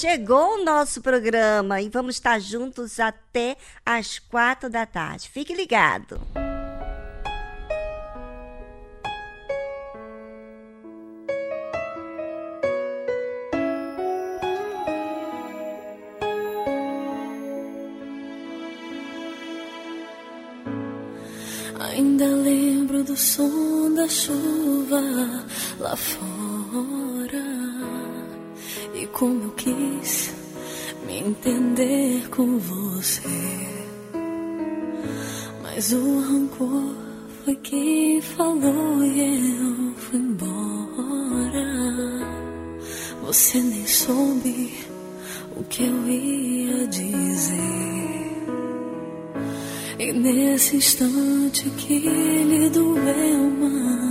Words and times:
Chegou 0.00 0.54
o 0.54 0.64
nosso 0.64 1.02
programa 1.02 1.82
e 1.82 1.90
vamos 1.90 2.14
estar 2.14 2.40
juntos 2.40 2.98
até 2.98 3.54
às 3.84 4.18
quatro 4.18 4.70
da 4.70 4.86
tarde. 4.86 5.28
Fique 5.28 5.52
ligado. 5.52 6.18
Que 45.70 45.84
eu 45.84 46.08
ia 46.08 46.86
dizer. 46.88 47.60
E 49.98 50.12
nesse 50.12 50.76
instante 50.76 51.70
que 51.70 51.98
lhe 52.00 52.68
doeu 52.70 53.50
mais, 53.60 54.10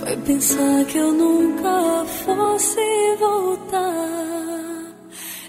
foi 0.00 0.16
pensar 0.16 0.84
que 0.86 0.98
eu 0.98 1.12
nunca 1.12 2.04
fosse 2.24 2.80
voltar. 3.20 4.96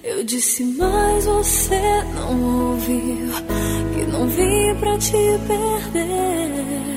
Eu 0.04 0.24
disse, 0.24 0.64
mas 0.78 1.26
você 1.26 1.82
não 2.14 2.70
ouviu, 2.70 3.34
que 3.96 4.06
não 4.06 4.28
vim 4.28 4.76
pra 4.80 4.96
te 5.00 5.40
perder. 5.48 6.97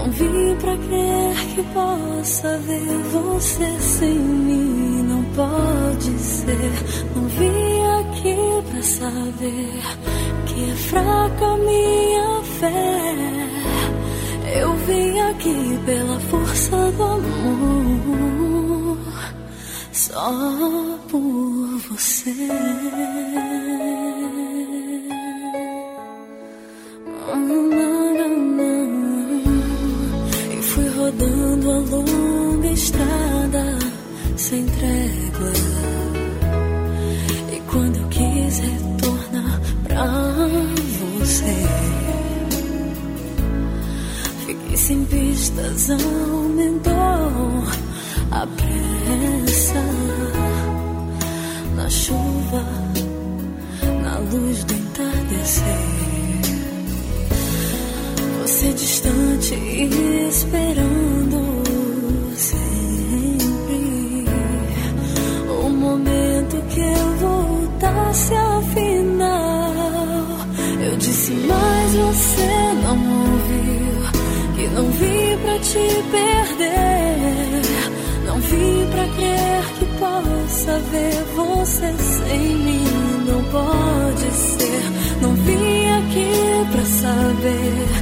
Não 0.00 0.10
vim 0.12 0.56
pra 0.56 0.74
crer 0.78 1.36
que 1.54 1.62
possa 1.74 2.56
ver 2.60 2.98
você 3.12 3.78
sem 3.80 4.18
mim. 4.18 5.02
Não 5.02 5.22
pode 5.24 6.18
ser. 6.18 6.72
Não 7.14 7.28
vim 7.28 7.82
aqui 8.00 8.34
pra 8.70 8.82
saber 8.82 9.82
que 10.46 10.70
é 10.70 10.74
fraca 10.74 11.56
minha 11.58 12.42
fé. 12.58 13.14
Eu 14.58 14.74
vim 14.86 15.20
aqui 15.20 15.78
pela 15.84 16.18
força 16.18 16.90
do 16.92 17.02
amor, 17.02 18.98
só 19.92 20.98
por 21.10 21.78
você. 21.90 22.34
Sem 34.50 34.66
trégua. 34.66 35.52
E 37.52 37.60
quando 37.70 37.96
eu 37.98 38.08
quis 38.08 38.58
retornar 38.58 39.60
pra 39.84 40.06
você, 40.98 41.54
fiquei 44.46 44.76
sem 44.76 45.04
pistas, 45.04 45.90
aumentou 45.90 47.62
a 48.32 48.46
pressa 48.56 49.84
na 51.76 51.88
chuva, 51.88 52.64
na 54.02 54.18
luz 54.18 54.64
do 54.64 54.74
entardecer. 54.74 55.78
Você 58.42 58.72
distante 58.72 59.54
e 59.54 60.28
esperando 60.28 60.99
que 66.70 66.80
eu 66.80 67.16
voltasse 67.18 68.34
afinal. 68.34 69.74
Eu 70.80 70.96
disse, 70.96 71.32
mas 71.32 71.94
você 71.94 72.74
não 72.82 72.96
ouviu 73.22 73.80
que 74.56 74.68
não 74.68 74.90
vim 74.90 75.38
pra 75.42 75.58
te 75.58 76.02
perder. 76.10 77.62
Não 78.26 78.38
vim 78.40 78.86
pra 78.90 79.06
crer 79.16 79.64
que 79.78 79.84
possa 79.98 80.78
ver 80.90 81.24
você 81.34 81.94
sem 81.98 82.56
mim. 82.56 82.84
Não 83.26 83.44
pode 83.44 84.30
ser. 84.32 84.82
Não 85.20 85.34
vim 85.34 85.88
aqui 85.98 86.66
pra 86.72 86.84
saber 86.84 87.99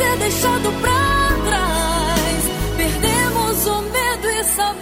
ser 0.00 0.16
deixado 0.16 0.72
pra 0.80 1.36
trás. 1.44 2.42
Perdemos 2.76 3.66
o 3.66 3.82
medo 3.82 4.28
e 4.28 4.44
sabemos 4.44 4.79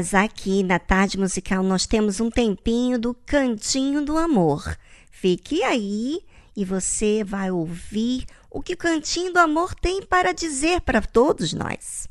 mas 0.00 0.14
aqui 0.14 0.62
na 0.62 0.78
tarde 0.78 1.18
musical 1.18 1.62
nós 1.62 1.86
temos 1.86 2.20
um 2.20 2.30
tempinho 2.30 2.98
do 2.98 3.12
Cantinho 3.12 4.02
do 4.02 4.16
Amor. 4.16 4.74
Fique 5.10 5.62
aí 5.62 6.20
e 6.56 6.64
você 6.64 7.22
vai 7.22 7.50
ouvir 7.50 8.24
o 8.50 8.62
que 8.62 8.72
o 8.72 8.78
Cantinho 8.78 9.30
do 9.30 9.38
Amor 9.38 9.74
tem 9.74 10.00
para 10.00 10.32
dizer 10.32 10.80
para 10.80 11.02
todos 11.02 11.52
nós. 11.52 12.08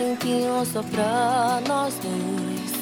Tempinho 0.00 0.64
só 0.64 0.82
pra 0.82 1.60
nós 1.68 1.94
dois. 1.96 2.72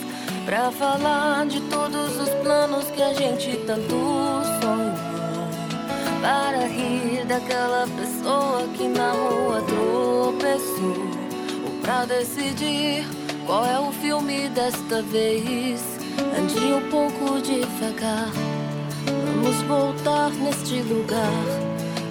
Pra 0.46 0.70
falar 0.70 1.46
de 1.46 1.60
todos 1.62 2.16
os 2.16 2.28
planos 2.42 2.84
que 2.92 3.02
a 3.02 3.12
gente 3.12 3.56
tanto 3.66 3.90
sonhou. 4.60 4.94
Para 6.22 6.66
rir 6.66 7.24
daquela 7.26 7.88
pessoa 7.88 8.62
que 8.76 8.86
na 8.86 9.10
rua 9.10 9.60
tropeçou. 9.66 10.96
Ou 11.66 11.80
pra 11.82 12.04
decidir 12.04 13.04
qual 13.46 13.66
é 13.66 13.80
o 13.80 13.90
filme 13.90 14.48
desta 14.50 15.02
vez. 15.02 15.82
Ande 16.38 16.72
um 16.72 16.88
pouco 16.88 17.40
devagar. 17.42 18.30
Vamos 19.26 19.60
voltar 19.62 20.30
neste 20.30 20.82
lugar. 20.82 21.57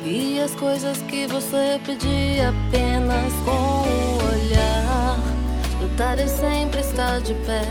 E 0.09 0.39
as 0.39 0.55
coisas 0.55 1.01
que 1.01 1.27
você 1.27 1.77
pedia 1.85 2.49
apenas 2.49 3.33
com 3.43 3.85
Lutar 5.81 6.17
sempre 6.29 6.79
está 6.79 7.19
de 7.19 7.33
pé, 7.33 7.61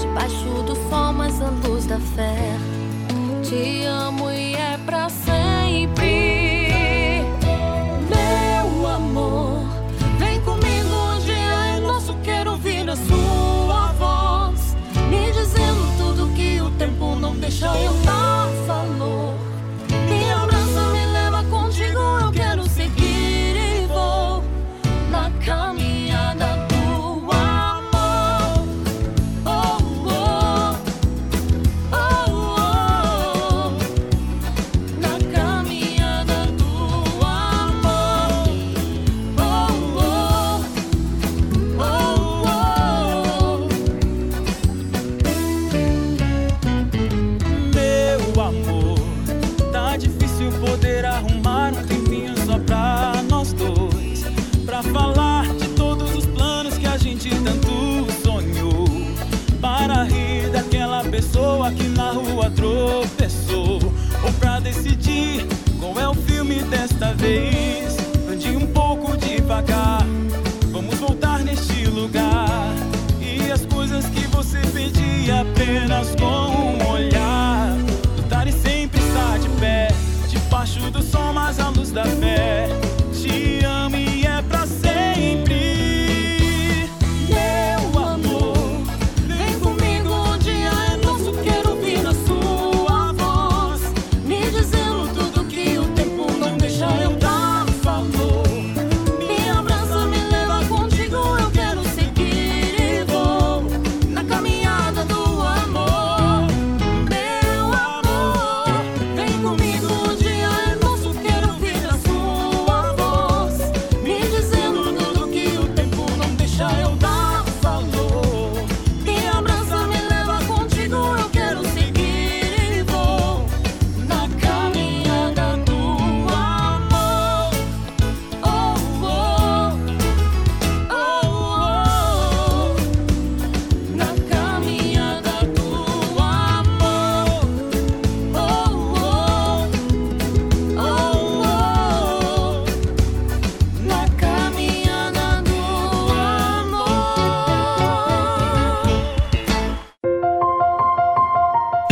debaixo 0.00 0.62
do 0.62 0.76
sol, 0.88 1.12
mas 1.12 1.42
a 1.42 1.50
luz 1.66 1.84
da 1.86 1.98
fé. 1.98 2.36
Te 3.42 3.86
amo 3.86 4.30
e 4.30 4.54
é 4.54 4.78
pra 4.86 5.08
sempre. 5.08 7.24
Meu 8.08 8.86
amor, 8.86 9.64
vem 10.18 10.40
comigo, 10.42 10.94
onde 10.94 11.32
é 11.32 11.80
nosso, 11.80 12.14
quero 12.22 12.52
ouvir 12.52 12.88
a 12.88 12.94
sua 12.94 13.92
voz. 13.98 14.76
Me 15.10 15.32
dizendo 15.32 15.98
tudo 15.98 16.32
que 16.36 16.60
o 16.60 16.70
tempo 16.72 17.16
não 17.16 17.34
deixa 17.34 17.66
eu 17.66 17.92
dar 18.04 18.13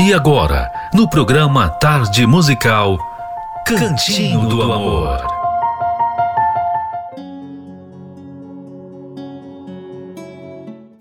E 0.05 0.13
agora, 0.13 0.69
no 0.93 1.09
programa 1.09 1.69
Tarde 1.69 2.27
Musical, 2.27 2.99
Cantinho 3.65 4.49
do 4.49 4.61
Amor. 4.61 5.25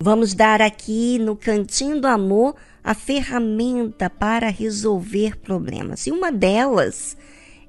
Vamos 0.00 0.34
dar 0.34 0.62
aqui 0.62 1.18
no 1.18 1.34
Cantinho 1.34 2.00
do 2.00 2.06
Amor 2.06 2.54
a 2.84 2.94
ferramenta 2.94 4.08
para 4.08 4.48
resolver 4.48 5.36
problemas. 5.36 6.06
E 6.06 6.12
uma 6.12 6.30
delas 6.30 7.16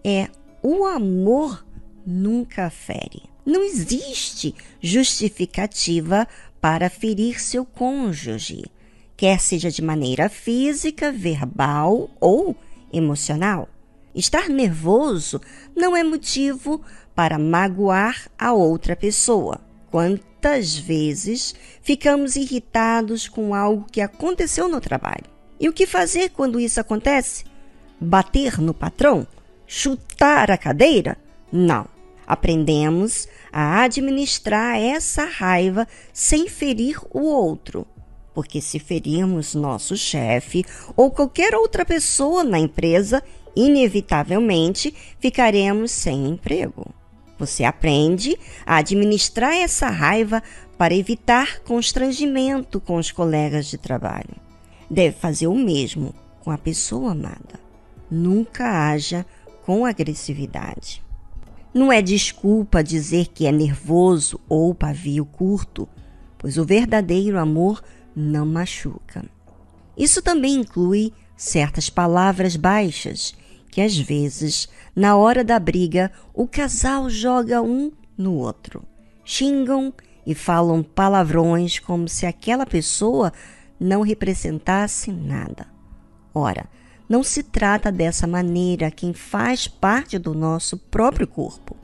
é 0.03 0.29
o 0.61 0.85
amor 0.85 1.65
nunca 2.05 2.69
fere. 2.69 3.23
Não 3.43 3.63
existe 3.63 4.53
justificativa 4.79 6.27
para 6.61 6.91
ferir 6.91 7.41
seu 7.41 7.65
cônjuge, 7.65 8.65
quer 9.23 9.39
seja 9.39 9.71
de 9.71 9.81
maneira 9.81 10.27
física, 10.27 11.09
verbal 11.09 12.09
ou 12.19 12.53
emocional. 12.91 13.69
Estar 14.13 14.49
nervoso 14.49 15.39
não 15.73 15.95
é 15.95 16.03
motivo 16.03 16.81
para 17.15 17.39
magoar 17.39 18.27
a 18.37 18.51
outra 18.51 18.97
pessoa. 18.97 19.61
Quantas 19.89 20.77
vezes 20.77 21.55
ficamos 21.81 22.35
irritados 22.35 23.29
com 23.29 23.55
algo 23.55 23.85
que 23.89 24.01
aconteceu 24.01 24.67
no 24.67 24.81
trabalho? 24.81 25.23
E 25.57 25.69
o 25.69 25.73
que 25.73 25.87
fazer 25.87 26.31
quando 26.31 26.59
isso 26.59 26.81
acontece? 26.81 27.45
Bater 28.01 28.59
no 28.59 28.73
patrão? 28.73 29.25
Chutar 29.65 30.51
a 30.51 30.57
cadeira? 30.57 31.17
Não. 31.49 31.87
Aprendemos 32.27 33.29
a 33.53 33.83
administrar 33.83 34.77
essa 34.77 35.23
raiva 35.23 35.87
sem 36.11 36.49
ferir 36.49 36.99
o 37.09 37.21
outro. 37.21 37.87
Porque 38.33 38.61
se 38.61 38.79
ferirmos 38.79 39.53
nosso 39.53 39.95
chefe 39.95 40.65
ou 40.95 41.11
qualquer 41.11 41.53
outra 41.55 41.85
pessoa 41.85 42.43
na 42.43 42.59
empresa, 42.59 43.21
inevitavelmente 43.55 44.93
ficaremos 45.19 45.91
sem 45.91 46.27
emprego. 46.27 46.87
Você 47.37 47.63
aprende 47.63 48.37
a 48.65 48.77
administrar 48.77 49.53
essa 49.53 49.89
raiva 49.89 50.41
para 50.77 50.93
evitar 50.93 51.59
constrangimento 51.59 52.79
com 52.79 52.97
os 52.97 53.11
colegas 53.11 53.67
de 53.67 53.77
trabalho. 53.77 54.35
Deve 54.89 55.15
fazer 55.15 55.47
o 55.47 55.55
mesmo 55.55 56.13
com 56.41 56.51
a 56.51 56.57
pessoa 56.57 57.11
amada. 57.11 57.59
Nunca 58.09 58.89
haja 58.89 59.25
com 59.65 59.85
agressividade. 59.85 61.01
Não 61.73 61.91
é 61.91 62.01
desculpa 62.01 62.83
dizer 62.83 63.27
que 63.27 63.47
é 63.47 63.51
nervoso 63.51 64.39
ou 64.47 64.75
pavio 64.75 65.25
curto, 65.25 65.89
pois 66.37 66.57
o 66.57 66.65
verdadeiro 66.65 67.39
amor 67.39 67.81
não 68.15 68.45
machuca. 68.45 69.25
Isso 69.97 70.21
também 70.21 70.55
inclui 70.55 71.13
certas 71.35 71.89
palavras 71.89 72.55
baixas 72.55 73.35
que 73.69 73.81
às 73.81 73.97
vezes, 73.97 74.69
na 74.95 75.15
hora 75.15 75.43
da 75.43 75.57
briga, 75.57 76.11
o 76.31 76.47
casal 76.47 77.09
joga 77.09 77.61
um 77.61 77.91
no 78.15 78.35
outro. 78.35 78.83
Xingam 79.25 79.91
e 80.25 80.35
falam 80.35 80.83
palavrões 80.83 81.79
como 81.79 82.07
se 82.07 82.27
aquela 82.27 82.67
pessoa 82.67 83.33
não 83.79 84.01
representasse 84.01 85.11
nada. 85.11 85.65
Ora, 86.35 86.69
não 87.09 87.23
se 87.23 87.43
trata 87.43 87.91
dessa 87.91 88.27
maneira 88.27 88.91
quem 88.91 89.13
faz 89.13 89.67
parte 89.67 90.17
do 90.17 90.33
nosso 90.33 90.77
próprio 90.77 91.27
corpo. 91.27 91.75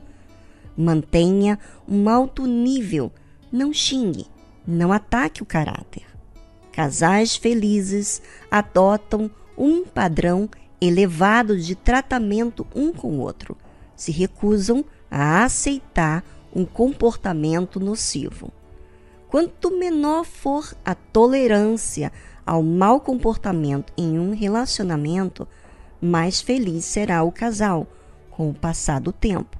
Mantenha 0.76 1.58
um 1.88 2.08
alto 2.08 2.46
nível, 2.46 3.12
não 3.52 3.72
xingue, 3.72 4.26
não 4.66 4.92
ataque 4.92 5.42
o 5.42 5.46
caráter. 5.46 6.09
Casais 6.80 7.36
felizes 7.36 8.22
adotam 8.50 9.30
um 9.54 9.84
padrão 9.84 10.48
elevado 10.80 11.60
de 11.60 11.74
tratamento 11.74 12.66
um 12.74 12.90
com 12.90 13.18
o 13.18 13.20
outro, 13.20 13.54
se 13.94 14.10
recusam 14.10 14.82
a 15.10 15.44
aceitar 15.44 16.24
um 16.56 16.64
comportamento 16.64 17.78
nocivo. 17.78 18.50
Quanto 19.28 19.78
menor 19.78 20.24
for 20.24 20.74
a 20.82 20.94
tolerância 20.94 22.10
ao 22.46 22.62
mau 22.62 22.98
comportamento 22.98 23.92
em 23.94 24.18
um 24.18 24.34
relacionamento, 24.34 25.46
mais 26.00 26.40
feliz 26.40 26.86
será 26.86 27.22
o 27.22 27.30
casal 27.30 27.86
com 28.30 28.48
o 28.48 28.54
passar 28.54 29.02
do 29.02 29.12
tempo. 29.12 29.58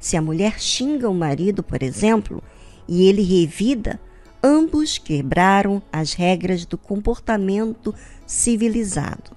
Se 0.00 0.16
a 0.16 0.20
mulher 0.20 0.58
xinga 0.58 1.08
o 1.08 1.14
marido, 1.14 1.62
por 1.62 1.84
exemplo, 1.84 2.42
e 2.88 3.06
ele 3.06 3.22
revida, 3.22 4.00
ambos 4.42 4.98
quebraram 4.98 5.82
as 5.92 6.12
regras 6.12 6.64
do 6.64 6.78
comportamento 6.78 7.94
civilizado. 8.26 9.36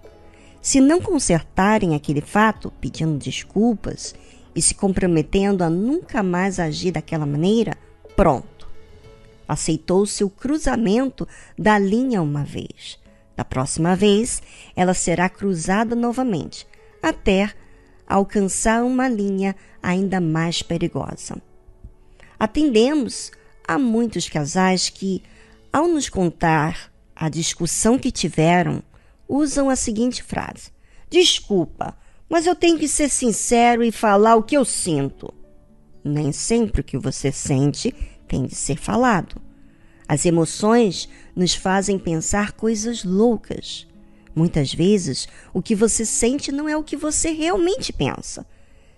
Se 0.62 0.80
não 0.80 1.02
consertarem 1.02 1.96
aquele 1.96 2.22
fato, 2.22 2.72
pedindo 2.80 3.18
desculpas 3.18 4.14
e 4.56 4.62
se 4.62 4.76
comprometendo 4.76 5.64
a 5.64 5.70
nunca 5.70 6.22
mais 6.22 6.60
agir 6.60 6.92
daquela 6.92 7.26
maneira, 7.26 7.76
pronto. 8.16 8.70
Aceitou-se 9.48 10.24
o 10.24 10.30
cruzamento 10.30 11.28
da 11.58 11.78
linha 11.80 12.22
uma 12.22 12.44
vez. 12.44 13.00
Da 13.36 13.44
próxima 13.44 13.96
vez, 13.96 14.42
ela 14.76 14.94
será 14.94 15.28
cruzada 15.28 15.96
novamente, 15.96 16.68
até 17.02 17.52
alcançar 18.08 18.84
uma 18.84 19.08
linha 19.08 19.56
ainda 19.82 20.22
mais 20.22 20.62
perigosa. 20.62 21.42
Atendemos 22.38 23.32
a 23.68 23.78
muitos 23.78 24.28
casais 24.28 24.90
que, 24.90 25.24
ao 25.72 25.88
nos 25.88 26.10
contar 26.10 26.92
a 27.16 27.30
discussão 27.30 27.98
que 27.98 28.12
tiveram, 28.12 28.84
usam 29.28 29.70
a 29.70 29.76
seguinte 29.76 30.22
frase: 30.24 30.72
Desculpa, 31.10 31.98
mas 32.30 32.46
eu 32.46 32.56
tenho 32.56 32.80
que 32.80 32.88
ser 32.88 33.10
sincero 33.10 33.84
e 33.84 33.92
falar 33.92 34.36
o 34.36 34.44
que 34.44 34.56
eu 34.56 34.66
sinto. 34.66 35.34
Nem 36.04 36.32
sempre 36.32 36.82
o 36.82 36.84
que 36.84 36.98
você 36.98 37.32
sente 37.32 37.94
tem 38.28 38.46
de 38.46 38.56
ser 38.56 38.78
falado. 38.78 39.42
As 40.08 40.26
emoções 40.26 41.08
nos 41.36 41.54
fazem 41.54 42.00
pensar 42.00 42.54
coisas 42.54 43.04
loucas. 43.04 43.88
Muitas 44.36 44.74
vezes, 44.74 45.28
o 45.54 45.62
que 45.62 45.76
você 45.76 46.06
sente 46.06 46.52
não 46.52 46.68
é 46.68 46.76
o 46.76 46.84
que 46.84 46.96
você 46.96 47.32
realmente 47.32 47.94
pensa. 47.94 48.46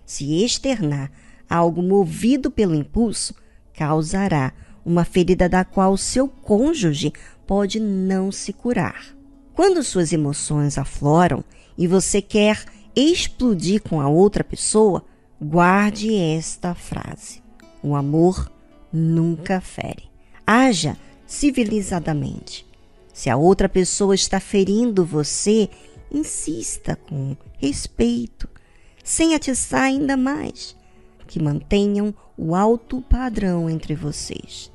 Se 0.06 0.44
externar 0.44 1.10
algo 1.48 1.82
movido 1.82 2.50
pelo 2.50 2.74
impulso, 2.74 3.34
causará 3.76 4.52
uma 4.84 5.04
ferida 5.04 5.48
da 5.48 5.64
qual 5.64 5.96
seu 5.96 6.28
cônjuge 6.28 7.12
pode 7.46 7.80
não 7.80 8.30
se 8.30 8.52
curar. 8.52 9.14
Quando 9.54 9.82
suas 9.82 10.12
emoções 10.12 10.78
afloram 10.78 11.44
e 11.76 11.86
você 11.86 12.20
quer 12.20 12.64
explodir 12.94 13.82
com 13.82 14.00
a 14.00 14.08
outra 14.08 14.44
pessoa, 14.44 15.04
guarde 15.40 16.14
esta 16.14 16.74
frase: 16.74 17.42
O 17.82 17.94
amor 17.94 18.50
nunca 18.92 19.60
fere. 19.60 20.04
Haja 20.46 20.96
civilizadamente. 21.26 22.66
Se 23.12 23.30
a 23.30 23.36
outra 23.36 23.68
pessoa 23.68 24.14
está 24.14 24.40
ferindo 24.40 25.04
você, 25.04 25.68
insista 26.10 26.96
com 26.96 27.36
respeito, 27.58 28.48
sem 29.02 29.34
atiçar 29.34 29.82
ainda 29.82 30.16
mais, 30.16 30.76
que 31.26 31.40
mantenham 31.40 32.14
o 32.36 32.54
alto 32.54 33.00
padrão 33.02 33.68
entre 33.68 33.94
vocês. 33.94 34.70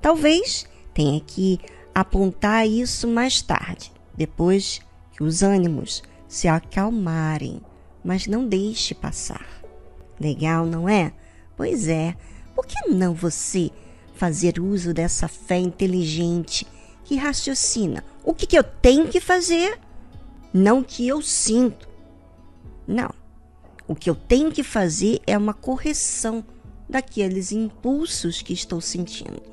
Talvez 0.00 0.66
tenha 0.94 1.20
que 1.20 1.58
apontar 1.94 2.66
isso 2.66 3.06
mais 3.06 3.42
tarde, 3.42 3.92
depois 4.14 4.80
que 5.12 5.22
os 5.22 5.42
ânimos 5.42 6.02
se 6.28 6.48
acalmarem, 6.48 7.60
mas 8.04 8.26
não 8.26 8.46
deixe 8.46 8.94
passar. 8.94 9.46
Legal, 10.18 10.66
não 10.66 10.88
é? 10.88 11.12
Pois 11.56 11.88
é, 11.88 12.16
por 12.54 12.66
que 12.66 12.88
não 12.88 13.14
você 13.14 13.70
fazer 14.14 14.58
uso 14.58 14.94
dessa 14.94 15.28
fé 15.28 15.58
inteligente 15.58 16.66
que 17.04 17.16
raciocina 17.16 18.04
o 18.24 18.32
que, 18.32 18.46
que 18.46 18.56
eu 18.56 18.62
tenho 18.62 19.08
que 19.08 19.20
fazer, 19.20 19.78
não 20.52 20.80
o 20.80 20.84
que 20.84 21.06
eu 21.06 21.20
sinto? 21.20 21.88
Não. 22.86 23.12
O 23.88 23.96
que 23.96 24.08
eu 24.08 24.14
tenho 24.14 24.52
que 24.52 24.62
fazer 24.62 25.20
é 25.26 25.36
uma 25.36 25.52
correção 25.52 26.44
daqueles 26.92 27.52
impulsos 27.52 28.42
que 28.42 28.52
estou 28.52 28.80
sentindo. 28.80 29.51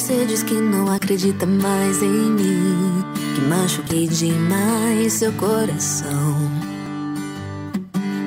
você 0.00 0.24
diz 0.24 0.42
que 0.42 0.54
não 0.54 0.90
acredita 0.90 1.44
mais 1.44 2.02
em 2.02 2.30
mim. 2.30 3.04
Que 3.34 3.40
machuquei 3.42 4.06
demais 4.08 5.12
seu 5.12 5.30
coração. 5.32 6.36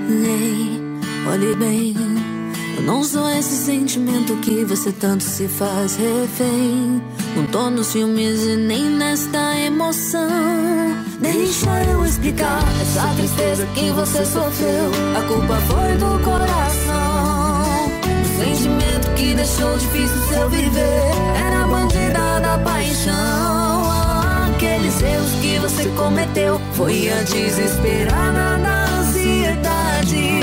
Ei, 0.07 0.79
olhe 1.27 1.55
bem. 1.55 1.95
Eu 2.77 2.83
não 2.83 3.03
sou 3.03 3.27
esse 3.29 3.55
sentimento 3.55 4.35
que 4.37 4.63
você 4.63 4.91
tanto 4.91 5.23
se 5.23 5.47
faz 5.47 5.95
refém. 5.95 7.01
Não 7.35 7.47
tô 7.47 7.71
nos 7.71 7.91
filmes 7.91 8.43
e 8.43 8.55
nem 8.55 8.89
nesta 8.91 9.57
emoção. 9.57 10.29
Deixa 11.21 11.83
eu 11.85 12.05
explicar 12.05 12.61
essa 12.81 13.07
tristeza 13.15 13.65
que 13.73 13.89
você 13.91 14.23
sofreu. 14.23 14.91
A 15.17 15.21
culpa 15.27 15.55
foi 15.61 15.97
do 15.97 16.23
coração 16.23 16.82
que 19.23 19.33
deixou 19.35 19.77
difícil 19.77 20.21
seu 20.27 20.49
viver. 20.49 21.11
Era 21.45 21.63
a 21.63 21.67
bandida 21.67 22.41
da 22.41 22.57
paixão. 22.57 23.89
Aqueles 24.49 25.01
erros 25.01 25.31
que 25.41 25.59
você 25.59 25.85
cometeu 25.95 26.59
foi 26.73 27.09
a 27.09 27.23
desesperada 27.23 28.57
na 28.57 28.85
ansiedade. 28.99 30.41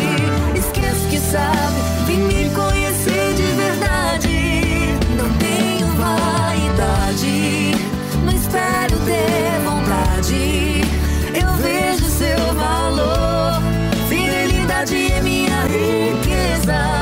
Esquece 0.55 1.09
que 1.11 1.19
sabe, 1.19 1.81
vim 2.07 2.23
me 2.23 2.51
conhecer 2.51 3.35
de 3.35 3.49
verdade. 3.63 4.99
Não 5.17 5.29
tenho 5.37 5.87
vaidade, 5.99 7.73
não 8.25 8.33
espero 8.33 8.97
ter 9.05 9.61
vontade. 9.63 10.81
Eu 11.35 11.53
vejo 11.57 12.07
seu 12.07 12.55
valor, 12.55 13.61
fidelidade 14.09 15.13
é 15.13 15.21
minha 15.21 15.63
riqueza. 15.65 17.00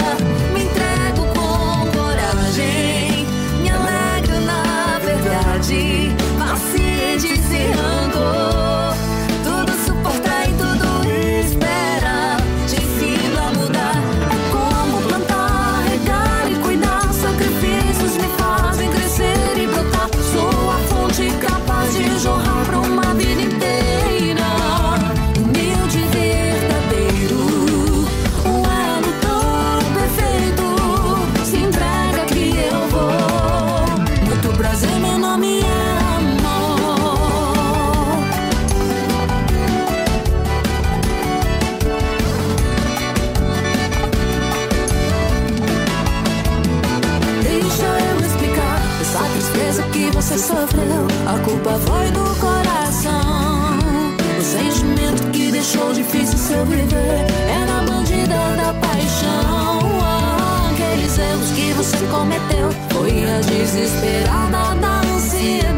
cometeu 62.10 62.70
foi 62.90 63.24
a 63.24 63.40
desesperada 63.40 64.74
da 64.80 65.00
ansiedade. 65.00 65.77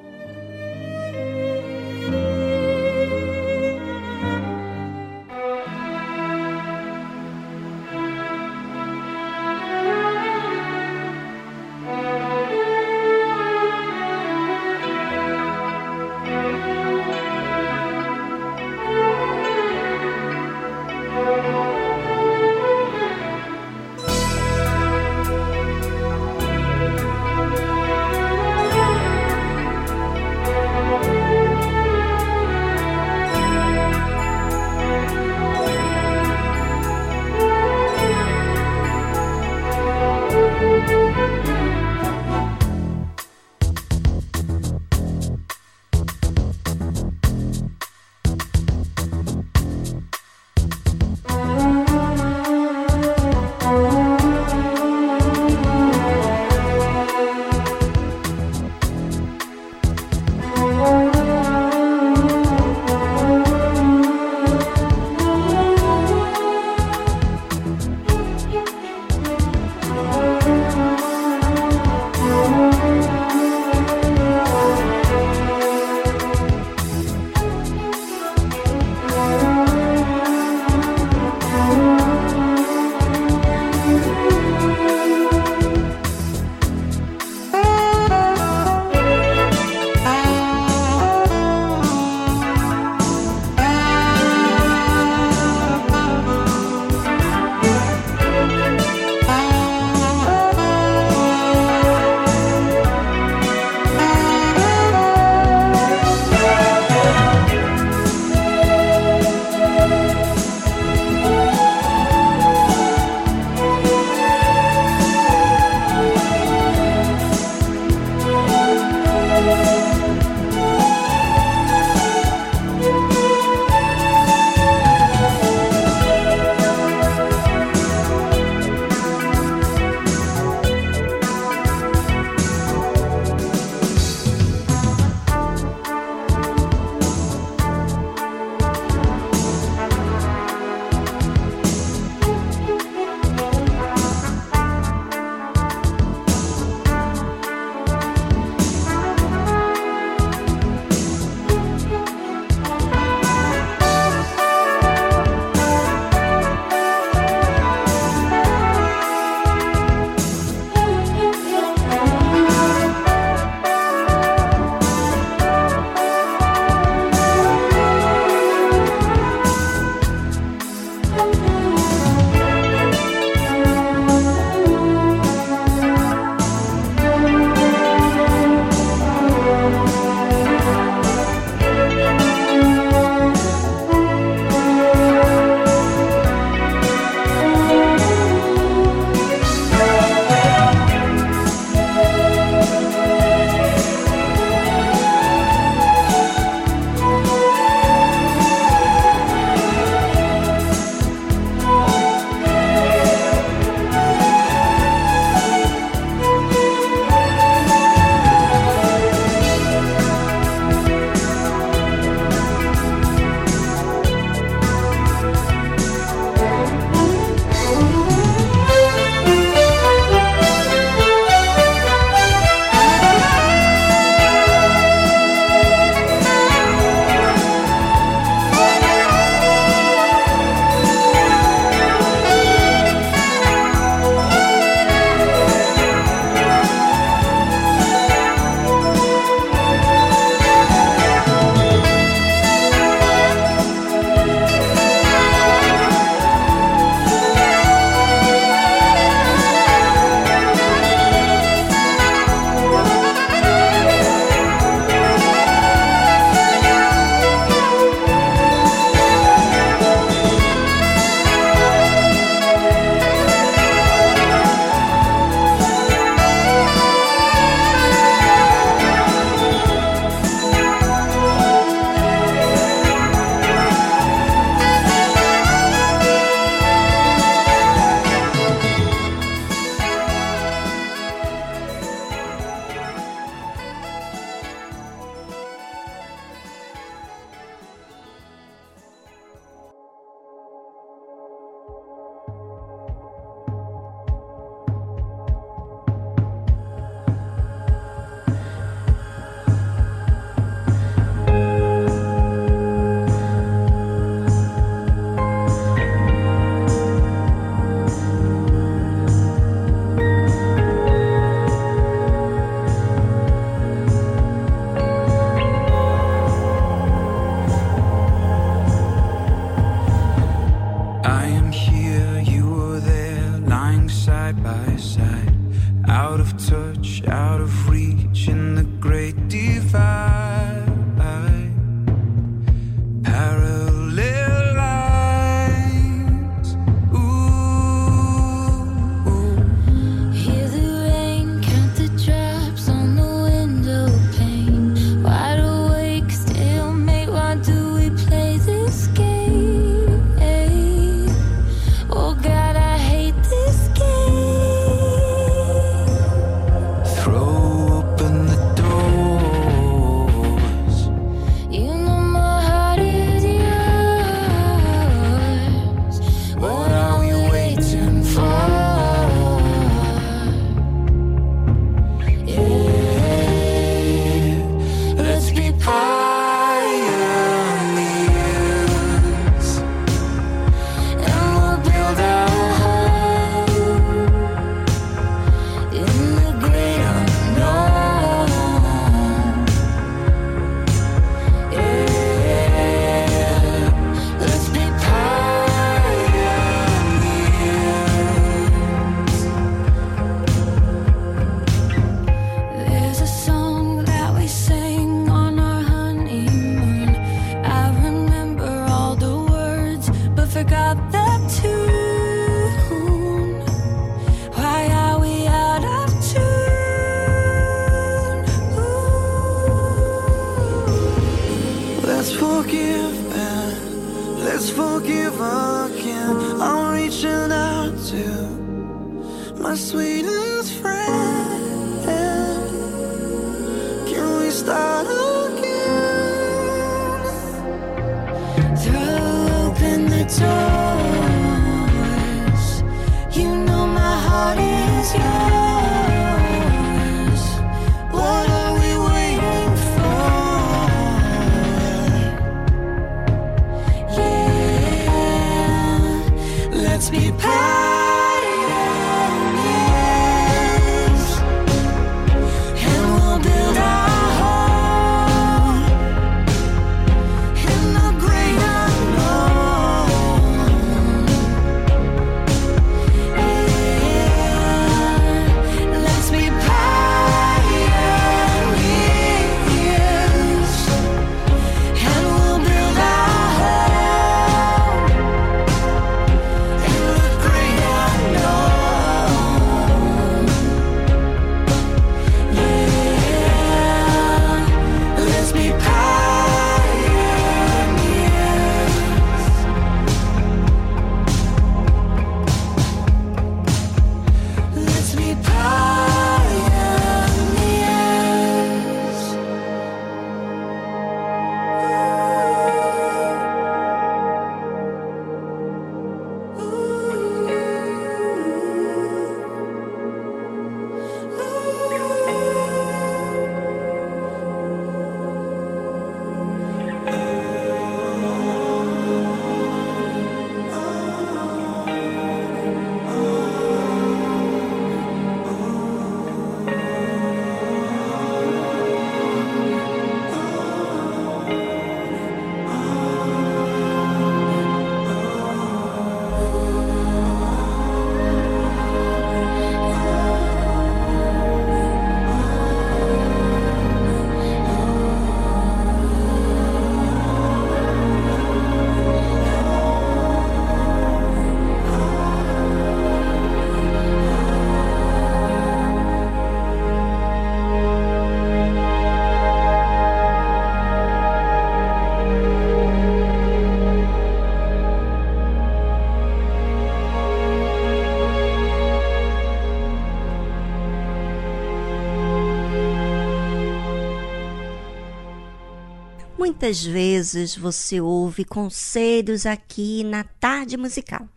Muitas 586.41 586.65
vezes 586.65 587.37
você 587.37 587.79
ouve 587.79 588.25
conselhos 588.25 589.27
aqui 589.27 589.83
na 589.83 590.03
tarde 590.03 590.57
musical. 590.57 591.07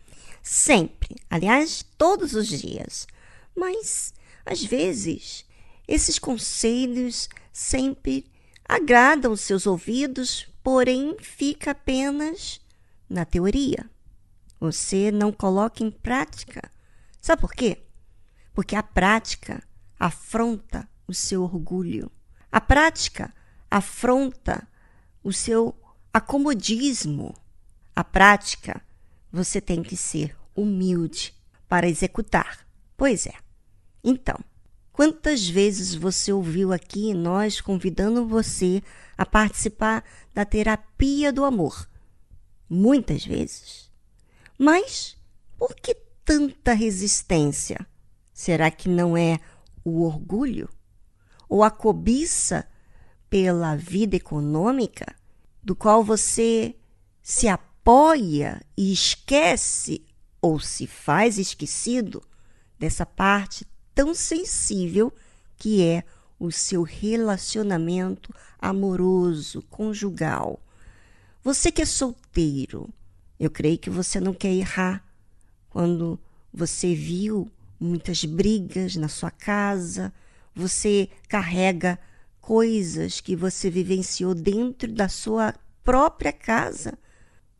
Sempre, 0.43 1.17
aliás, 1.31 1.83
todos 1.97 2.35
os 2.35 2.47
dias. 2.47 3.07
Mas, 3.57 4.13
às 4.45 4.63
vezes, 4.63 5.47
esses 5.89 6.19
conselhos 6.19 7.31
sempre 7.51 8.27
agradam 8.69 9.35
seus 9.35 9.67
ouvidos, 9.67 10.47
porém 10.63 11.17
fica 11.19 11.71
apenas 11.71 12.61
na 13.09 13.25
teoria. 13.25 13.89
Você 14.61 15.11
não 15.11 15.33
coloca 15.33 15.83
em 15.83 15.91
prática. 15.91 16.71
Sabe 17.19 17.41
por 17.41 17.55
quê? 17.55 17.79
Porque 18.53 18.77
a 18.77 18.83
prática 18.83 19.67
afronta 19.99 20.87
o 21.09 21.15
seu 21.15 21.45
orgulho. 21.45 22.13
A 22.53 22.61
prática 22.61 23.35
afronta 23.71 24.69
o 25.25 25.33
seu 25.33 25.75
acomodismo. 26.13 27.35
A 27.97 28.05
prática, 28.05 28.83
você 29.33 29.61
tem 29.61 29.83
que 29.83 29.97
ser 29.97 30.37
humilde 30.55 31.35
para 31.69 31.89
executar. 31.89 32.65
Pois 32.97 33.27
é. 33.27 33.35
Então, 34.05 34.39
quantas 34.93 35.49
vezes 35.49 35.95
você 35.95 36.33
ouviu 36.33 36.73
aqui 36.73 37.15
nós 37.15 37.61
convidando 37.61 38.27
você 38.27 38.83
a 39.17 39.25
participar 39.25 40.05
da 40.33 40.45
terapia 40.45 41.33
do 41.33 41.45
amor? 41.45 41.89
Muitas 42.69 43.25
vezes. 43.25 43.91
Mas 44.59 45.17
por 45.59 45.75
que 45.75 45.95
tanta 46.25 46.75
resistência? 46.75 47.87
Será 48.33 48.71
que 48.71 48.89
não 48.89 49.17
é 49.17 49.41
o 49.85 50.03
orgulho? 50.03 50.69
Ou 51.49 51.63
a 51.63 51.71
cobiça 51.71 52.69
pela 53.35 53.75
vida 53.75 54.15
econômica, 54.15 55.13
do 55.61 55.75
qual 55.75 56.05
você 56.05 56.73
se 57.21 57.49
apoia 57.49 58.65
e 58.77 58.93
esquece 58.93 60.07
ou 60.41 60.61
se 60.61 60.87
faz 60.87 61.37
esquecido 61.37 62.23
dessa 62.79 63.05
parte 63.05 63.67
tão 63.93 64.15
sensível 64.15 65.13
que 65.57 65.83
é 65.83 66.05
o 66.39 66.53
seu 66.53 66.85
relacionamento 66.85 68.33
amoroso, 68.57 69.63
conjugal. 69.63 70.61
Você 71.43 71.73
que 71.73 71.83
é 71.83 71.87
solteiro, 71.87 72.89
eu 73.41 73.51
creio 73.51 73.79
que 73.79 73.91
você 73.91 74.21
não 74.21 74.33
quer 74.33 74.53
errar 74.53 75.05
quando 75.69 76.21
você 76.53 76.95
viu 76.95 77.51
muitas 77.81 78.25
brigas 78.25 78.95
na 78.95 79.09
sua 79.09 79.33
casa, 79.33 80.15
você 80.55 81.11
carrega 81.29 81.99
coisas 82.45 83.23
que 83.23 83.35
você 83.35 83.71
vivenciou 83.71 84.35
dentro 84.35 84.93
da 84.93 85.09
sua 85.09 85.55
própria 85.83 86.31
casa, 86.31 86.99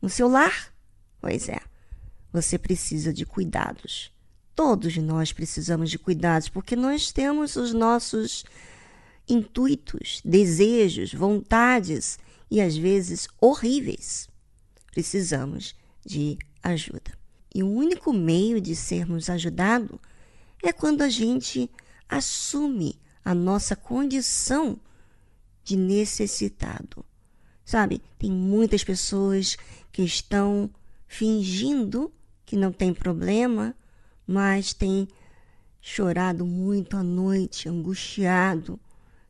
no 0.01 0.11
seu 0.11 0.29
lar. 0.29 0.75
Pois 1.23 1.49
é, 1.49 1.59
você 2.31 2.59
precisa 2.59 3.11
de 3.11 3.25
cuidados. 3.25 4.13
Todos 4.55 4.95
nós 4.99 5.33
precisamos 5.33 5.91
de 5.91 5.99
cuidados, 5.99 6.51
porque 6.51 6.77
nós 6.77 7.11
temos 7.11 7.57
os 7.57 7.73
nossos 7.73 8.45
intuitos, 9.27 10.21
desejos, 10.23 11.15
vontades 11.15 12.19
e 12.51 12.61
às 12.61 12.77
vezes 12.77 13.27
horríveis. 13.41 14.29
Precisamos 14.93 15.75
de 16.05 16.37
ajuda. 16.63 17.19
E 17.55 17.63
o 17.63 17.71
único 17.71 18.13
meio 18.13 18.61
de 18.61 18.77
sermos 18.77 19.31
ajudados 19.31 19.99
é 20.63 20.75
quando 20.75 21.01
a 21.01 21.09
gente 21.09 21.71
assume 22.07 23.01
a 23.25 23.35
nossa 23.35 23.75
condição 23.75 24.79
de 25.63 25.77
necessitado. 25.77 27.05
Sabe, 27.65 28.03
tem 28.19 28.31
muitas 28.31 28.85
pessoas 28.85 29.57
que 29.91 30.03
estão 30.03 30.71
fingindo 31.07 32.13
que 32.45 32.57
não 32.57 32.71
tem 32.71 32.93
problema, 32.93 33.75
mas 34.27 34.75
tem 34.75 35.09
chorado 35.81 36.45
muito 36.45 36.97
à 36.97 37.03
noite, 37.03 37.69
angustiado. 37.69 38.79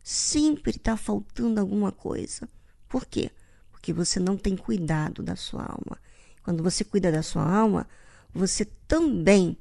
Sempre 0.03 0.73
está 0.73 0.97
faltando 0.97 1.61
alguma 1.61 1.93
coisa. 1.93 2.49
Por 2.89 3.07
quê? 3.07 3.31
Porque 3.71 3.93
você 3.93 4.19
não 4.19 4.37
tem 4.37 4.57
cuidado 4.57 5.23
da 5.23 5.37
sua 5.37 5.63
alma. 5.63 5.99
Quando 6.43 6.63
você 6.63 6.85
cuida 6.85 7.11
da 7.13 7.23
sua 7.23 7.43
alma, 7.43 7.89
você 8.33 8.65
também 8.87 9.57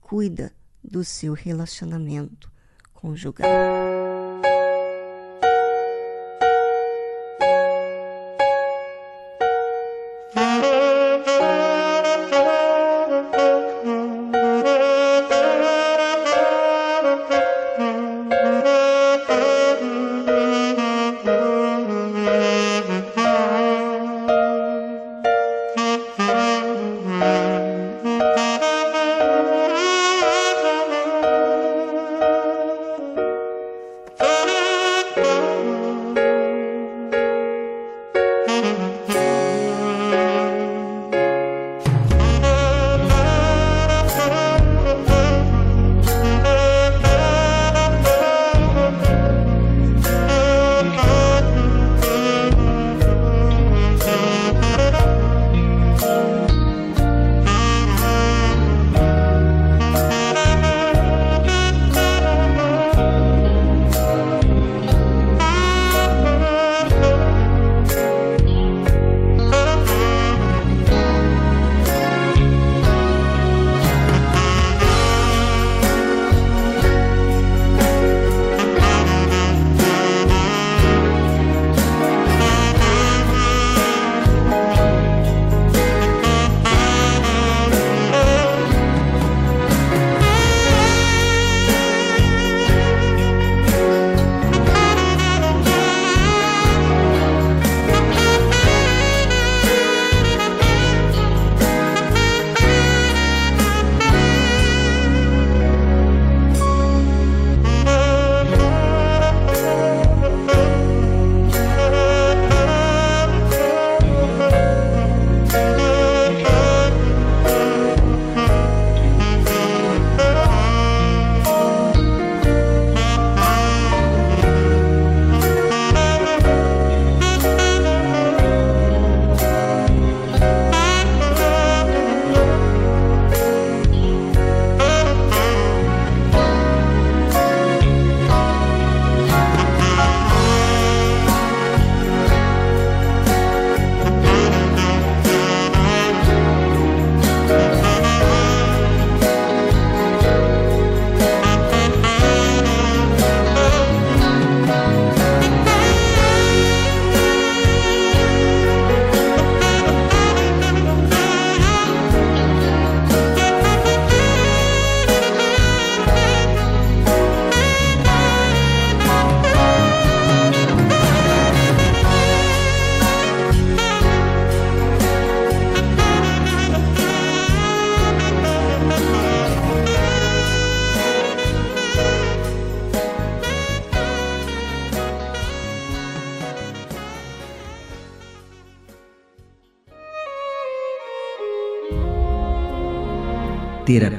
cuida 0.00 0.52
do 0.82 1.04
seu 1.04 1.34
relacionamento 1.34 2.50
conjugal. 3.06 4.05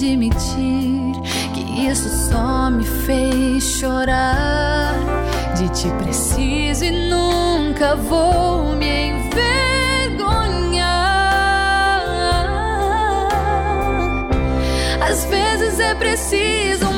admitir 0.00 1.12
que 1.52 1.86
isso 1.86 2.08
só 2.30 2.70
me 2.70 2.84
fez 2.84 3.62
chorar. 3.62 4.94
De 5.56 5.68
ti 5.68 5.90
preciso 6.02 6.84
e 6.84 6.90
nunca 7.10 7.96
vou 7.96 8.74
me 8.76 9.10
envergonhar. 9.10 10.38
Às 15.02 15.24
vezes 15.26 15.78
é 15.78 15.94
preciso 15.94 16.89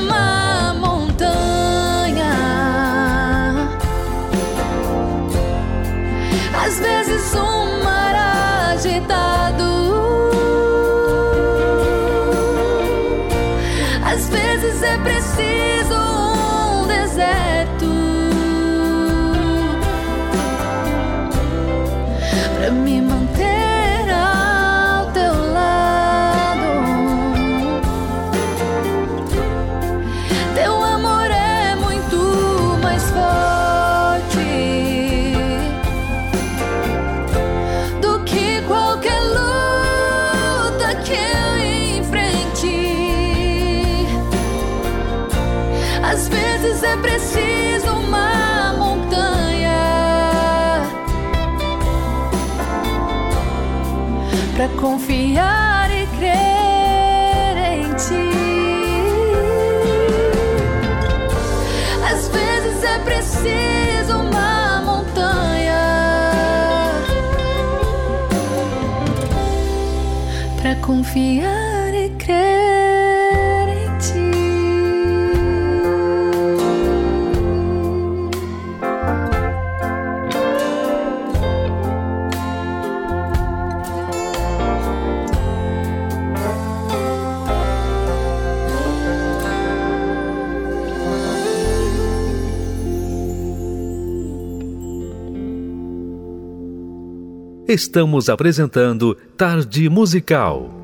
confiar 71.03 71.93
e 71.95 72.11
crer 72.11 73.69
em 73.69 73.99
ti. 73.99 74.31
Estamos 97.67 98.29
apresentando 98.29 99.17
Tarde 99.37 99.89
Musical. 99.89 100.82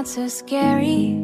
Not 0.00 0.08
so 0.08 0.26
scary 0.28 1.19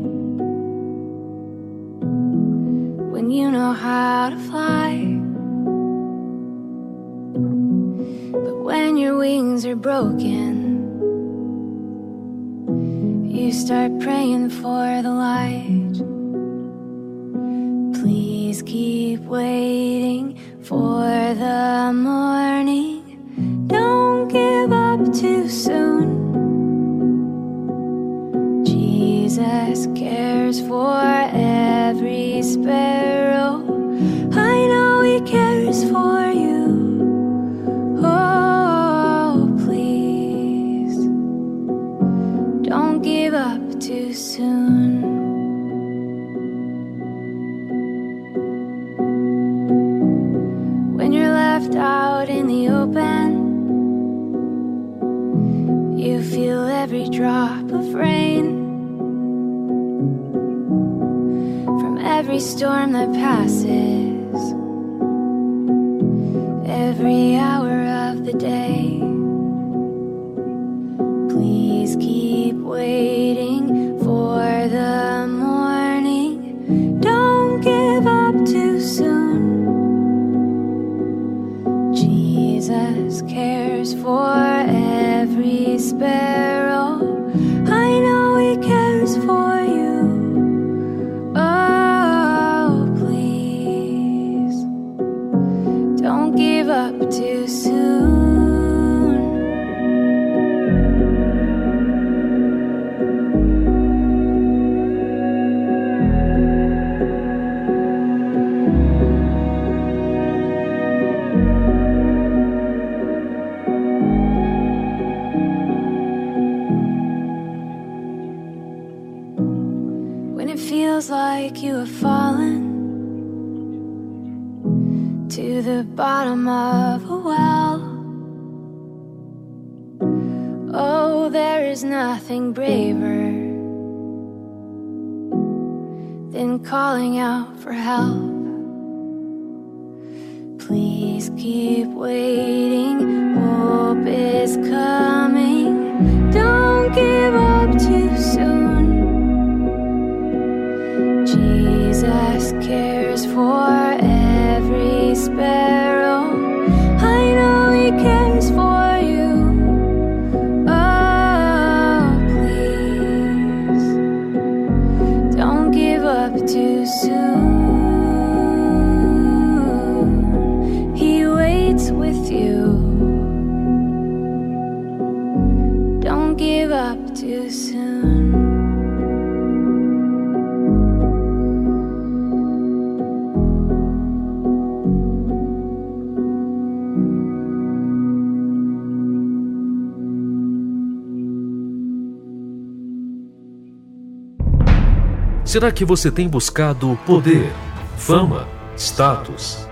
Será 195.57 195.73
que 195.73 195.87
você 195.87 196.11
tem 196.11 196.29
buscado 196.29 196.99
poder, 197.07 197.51
fama, 197.97 198.47
status, 198.77 199.67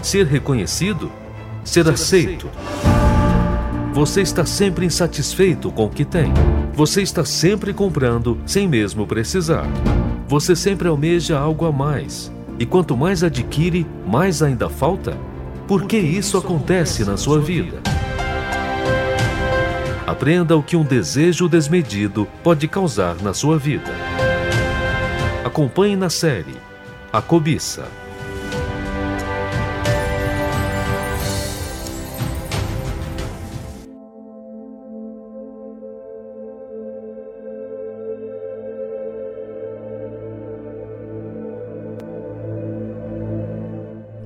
ser 0.00 0.26
reconhecido, 0.26 1.10
ser 1.64 1.88
aceito? 1.88 2.48
Você 3.92 4.20
está 4.22 4.46
sempre 4.46 4.86
insatisfeito 4.86 5.72
com 5.72 5.86
o 5.86 5.90
que 5.90 6.04
tem. 6.04 6.32
Você 6.72 7.02
está 7.02 7.24
sempre 7.24 7.74
comprando 7.74 8.38
sem 8.46 8.68
mesmo 8.68 9.08
precisar. 9.08 9.66
Você 10.28 10.54
sempre 10.54 10.86
almeja 10.86 11.36
algo 11.36 11.66
a 11.66 11.72
mais. 11.72 12.30
E 12.56 12.64
quanto 12.64 12.96
mais 12.96 13.24
adquire, 13.24 13.84
mais 14.06 14.40
ainda 14.40 14.70
falta? 14.70 15.18
Por 15.66 15.86
que 15.86 15.98
isso 15.98 16.38
acontece 16.38 17.04
na 17.04 17.16
sua 17.16 17.40
vida? 17.40 17.82
Aprenda 20.06 20.56
o 20.56 20.62
que 20.62 20.76
um 20.76 20.84
desejo 20.84 21.48
desmedido 21.48 22.24
pode 22.44 22.68
causar 22.68 23.16
na 23.20 23.34
sua 23.34 23.58
vida. 23.58 23.90
Acompanhe 25.54 25.94
na 25.94 26.10
série 26.10 26.56
A 27.12 27.22
Cobiça. 27.22 27.88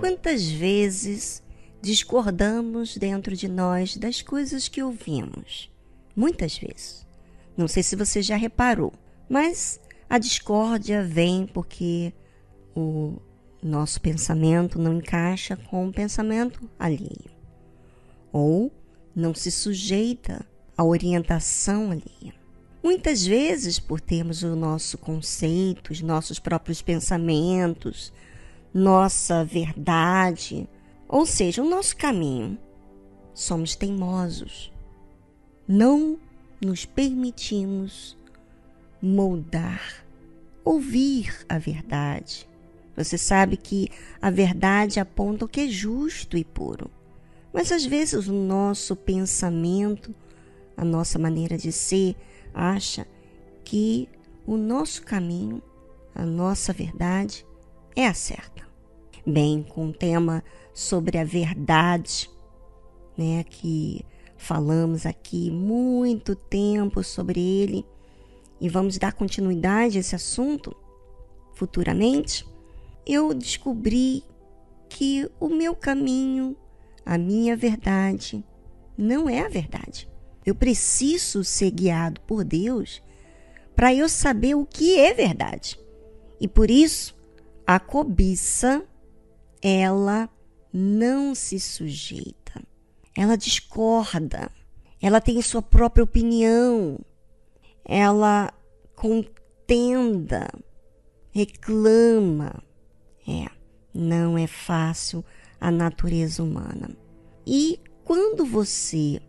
Quantas 0.01 0.49
vezes 0.49 1.43
discordamos 1.83 2.97
dentro 2.97 3.37
de 3.37 3.49
nós 3.49 3.99
das 3.99 4.23
coisas 4.23 4.67
que 4.67 4.83
ouvimos? 4.83 5.71
Muitas 6.17 6.57
vezes. 6.57 7.07
Não 7.55 7.69
sei 7.69 7.83
se 7.83 7.95
você 7.95 8.23
já 8.23 8.37
reparou, 8.37 8.95
mas 9.29 9.79
a 10.09 10.19
discórdia 10.19 11.03
vem 11.03 11.47
porque 11.47 12.13
o 12.75 13.17
nosso 13.63 14.01
pensamento 14.01 14.79
não 14.79 14.95
encaixa 14.95 15.57
com 15.57 15.89
o 15.89 15.93
pensamento 15.93 16.69
alheio, 16.79 17.31
ou 18.33 18.73
não 19.15 19.35
se 19.35 19.51
sujeita 19.51 20.47
à 20.77 20.85
orientação 20.85 21.91
alheia. 21.91 22.35
Muitas 22.83 23.27
vezes, 23.27 23.79
por 23.79 24.01
termos 24.01 24.43
o 24.43 24.55
nosso 24.55 24.97
conceito, 24.97 25.93
os 25.93 26.01
nossos 26.01 26.39
próprios 26.39 26.81
pensamentos, 26.81 28.13
nossa 28.73 29.45
verdade, 29.45 30.69
ou 31.09 31.27
seja, 31.27 31.63
o 31.63 31.69
nosso 31.69 31.97
caminho, 31.97 32.57
somos 33.35 33.75
teimosos. 33.75 34.73
Não 35.67 36.19
nos 36.65 36.85
permitimos 36.85 38.18
moldar, 39.01 40.05
ouvir 40.65 41.45
a 41.49 41.59
verdade. 41.59 42.49
Você 42.97 43.17
sabe 43.17 43.57
que 43.57 43.89
a 44.21 44.31
verdade 44.31 44.99
aponta 44.99 45.45
o 45.45 45.49
que 45.49 45.61
é 45.61 45.69
justo 45.69 46.37
e 46.37 46.45
puro. 46.45 46.91
Mas 47.53 47.71
às 47.71 47.85
vezes 47.85 48.27
o 48.27 48.33
nosso 48.33 48.97
pensamento, 48.97 50.15
a 50.77 50.85
nossa 50.85 51.19
maneira 51.19 51.57
de 51.57 51.71
ser, 51.71 52.17
acha 52.53 53.07
que 53.65 54.09
o 54.47 54.57
nosso 54.57 55.03
caminho, 55.03 55.63
a 56.15 56.25
nossa 56.25 56.73
verdade 56.73 57.47
é 57.95 58.07
a 58.07 58.15
certa. 58.15 58.67
Bem, 59.27 59.63
com 59.63 59.89
o 59.89 59.93
tema 59.93 60.43
sobre 60.75 61.19
a 61.19 61.25
verdade, 61.25 62.29
né, 63.17 63.45
que 63.45 64.05
falamos 64.37 65.05
aqui 65.05 65.51
muito 65.51 66.35
tempo 66.35 67.03
sobre 67.03 67.41
ele 67.41 67.85
e 68.61 68.69
vamos 68.69 68.99
dar 68.99 69.13
continuidade 69.13 69.97
a 69.97 70.01
esse 70.01 70.15
assunto 70.15 70.75
futuramente, 71.55 72.47
eu 73.07 73.35
descobri 73.35 74.23
que 74.89 75.29
o 75.41 75.49
meu 75.49 75.75
caminho, 75.75 76.57
a 77.05 77.19
minha 77.19 77.57
verdade, 77.57 78.45
não 78.97 79.29
é 79.29 79.41
a 79.41 79.49
verdade. 79.49 80.09
Eu 80.45 80.55
preciso 80.55 81.45
ser 81.45 81.71
guiado 81.71 82.21
por 82.23 82.45
Deus 82.45 83.03
para 83.75 83.95
eu 83.95 84.09
saber 84.09 84.55
o 84.55 84.67
que 84.67 84.99
é 84.99 85.13
verdade. 85.13 85.79
E 86.41 86.49
por 86.49 86.71
isso, 86.71 87.17
a 87.67 87.79
cobiça, 87.79 88.85
ela 89.63 90.29
não 90.73 91.35
se 91.35 91.61
sujeita. 91.61 92.63
Ela 93.17 93.37
discorda. 93.37 94.51
Ela 95.01 95.21
tem 95.21 95.41
sua 95.43 95.63
própria 95.63 96.05
opinião. 96.05 96.99
Ela 97.89 98.53
contenda, 98.95 100.49
reclama. 101.33 102.63
É, 103.27 103.47
não 103.95 104.39
é 104.39 104.47
fácil 104.47 105.25
a 105.61 105.71
natureza 105.71 106.43
humana. 106.43 106.91
E 107.47 107.81
quando 108.05 108.45
você 108.45 109.21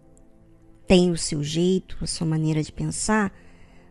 tem 0.86 1.12
o 1.12 1.18
seu 1.18 1.44
jeito, 1.44 1.98
a 2.02 2.08
sua 2.08 2.28
maneira 2.28 2.62
de 2.62 2.72
pensar, 2.72 3.34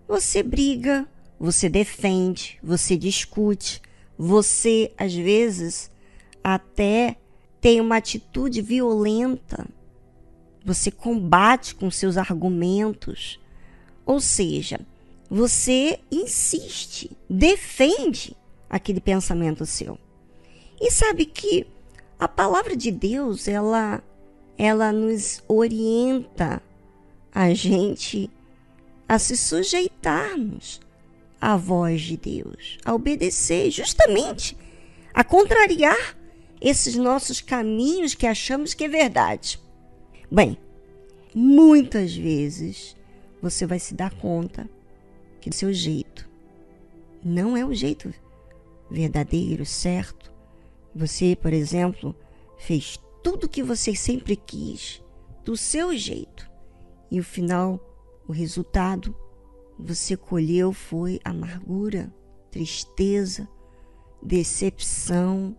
você 0.07 0.43
briga, 0.43 1.09
você 1.39 1.69
defende, 1.69 2.59
você 2.63 2.97
discute, 2.97 3.81
você 4.17 4.93
às 4.99 5.15
vezes 5.15 5.91
até 6.43 7.17
tem 7.61 7.81
uma 7.81 7.97
atitude 7.97 8.61
violenta, 8.63 9.67
você 10.65 10.91
combate 10.91 11.75
com 11.75 11.91
seus 11.91 12.17
argumentos, 12.17 13.41
ou 14.09 14.21
seja, 14.21 14.81
você 15.31 16.01
insiste, 16.11 17.11
defende 17.29 18.35
aquele 18.71 19.03
pensamento 19.03 19.67
seu. 19.67 19.99
E 20.81 20.91
sabe 20.91 21.27
que 21.27 21.67
a 22.19 22.27
palavra 22.27 22.75
de 22.75 22.91
Deus, 22.91 23.47
ela 23.47 24.03
ela 24.57 24.91
nos 24.93 25.45
orienta 25.47 26.63
a 27.33 27.53
gente 27.53 28.31
a 29.07 29.19
se 29.19 29.37
sujeitarmos 29.37 30.81
à 31.39 31.55
voz 31.55 32.01
de 32.01 32.17
Deus, 32.17 32.79
a 32.85 32.95
obedecer, 32.95 33.71
justamente 33.71 34.57
a 35.13 35.23
contrariar 35.23 36.17
esses 36.63 36.97
nossos 36.97 37.43
caminhos 37.43 38.15
que 38.15 38.27
achamos 38.27 38.73
que 38.73 38.85
é 38.85 38.89
verdade. 38.89 39.61
Bem, 40.31 40.57
muitas 41.35 42.17
vezes 42.17 42.97
você 43.41 43.67
vai 43.67 43.79
se 43.79 43.95
dar 43.95 44.15
conta 44.15 44.69
que 45.41 45.51
o 45.51 45.53
seu 45.53 45.73
jeito 45.73 46.29
não 47.25 47.57
é 47.57 47.65
o 47.65 47.75
jeito 47.75 48.13
verdadeiro, 48.91 49.65
certo. 49.67 50.33
Você, 50.95 51.37
por 51.37 51.53
exemplo, 51.53 52.15
fez 52.57 52.99
tudo 53.23 53.45
o 53.45 53.49
que 53.49 53.63
você 53.63 53.95
sempre 53.95 54.37
quis, 54.37 55.03
do 55.45 55.57
seu 55.57 55.97
jeito. 55.97 56.49
E 57.11 57.21
o 57.21 57.25
final, 57.25 57.81
o 58.27 58.33
resultado, 58.33 59.15
você 59.79 60.17
colheu 60.17 60.73
foi 60.73 61.21
amargura, 61.25 62.13
tristeza, 62.51 63.49
decepção. 64.23 65.57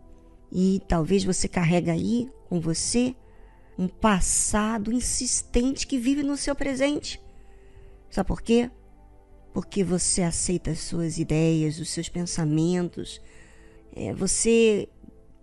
E 0.51 0.81
talvez 0.87 1.23
você 1.23 1.47
carrega 1.47 1.91
aí 1.91 2.29
com 2.47 2.59
você 2.59 3.15
um 3.77 3.87
passado 3.87 4.91
insistente 4.91 5.87
que 5.87 5.97
vive 5.97 6.21
no 6.23 6.35
seu 6.35 6.53
presente. 6.53 7.21
Sabe 8.09 8.27
por 8.27 8.41
quê? 8.41 8.69
Porque 9.53 9.83
você 9.83 10.21
aceita 10.21 10.71
as 10.71 10.79
suas 10.79 11.17
ideias, 11.17 11.79
os 11.79 11.89
seus 11.89 12.09
pensamentos, 12.09 13.21
é, 13.95 14.13
você 14.13 14.87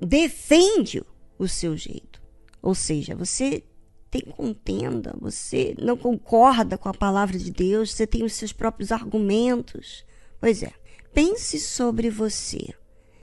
defende 0.01 1.03
o 1.39 1.49
seu 1.49 1.77
jeito. 1.77 2.23
Ou 2.63 2.75
seja, 2.75 3.15
você 3.15 3.63
tem 4.11 4.23
contenda, 4.23 5.15
você 5.21 5.75
não 5.79 5.97
concorda 5.97 6.79
com 6.79 6.89
a 6.89 6.95
palavra 6.95 7.39
de 7.39 7.51
Deus, 7.51 7.93
você 7.93 8.07
tem 8.07 8.25
os 8.25 8.33
seus 8.33 8.53
próprios 8.53 8.91
argumentos. 8.93 10.05
Pois 10.41 10.63
é, 10.63 10.73
pense 11.13 11.61
sobre 11.61 12.11
você. 12.11 12.75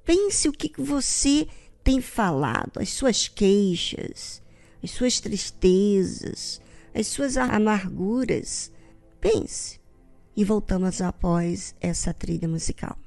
Pense 0.06 0.48
o 0.48 0.52
que 0.52 0.72
você 0.82 1.48
tem 1.84 2.02
falado, 2.02 2.80
as 2.80 2.90
suas 2.90 3.28
queixas, 3.28 4.42
as 4.84 4.92
suas 4.92 5.20
tristezas, 5.20 6.62
as 6.94 7.08
suas 7.08 7.38
amarguras. 7.38 8.72
Pense. 9.24 9.80
E 10.36 10.44
voltamos 10.44 11.02
após 11.02 11.74
essa 11.80 12.14
trilha 12.14 12.46
musical. 12.46 12.98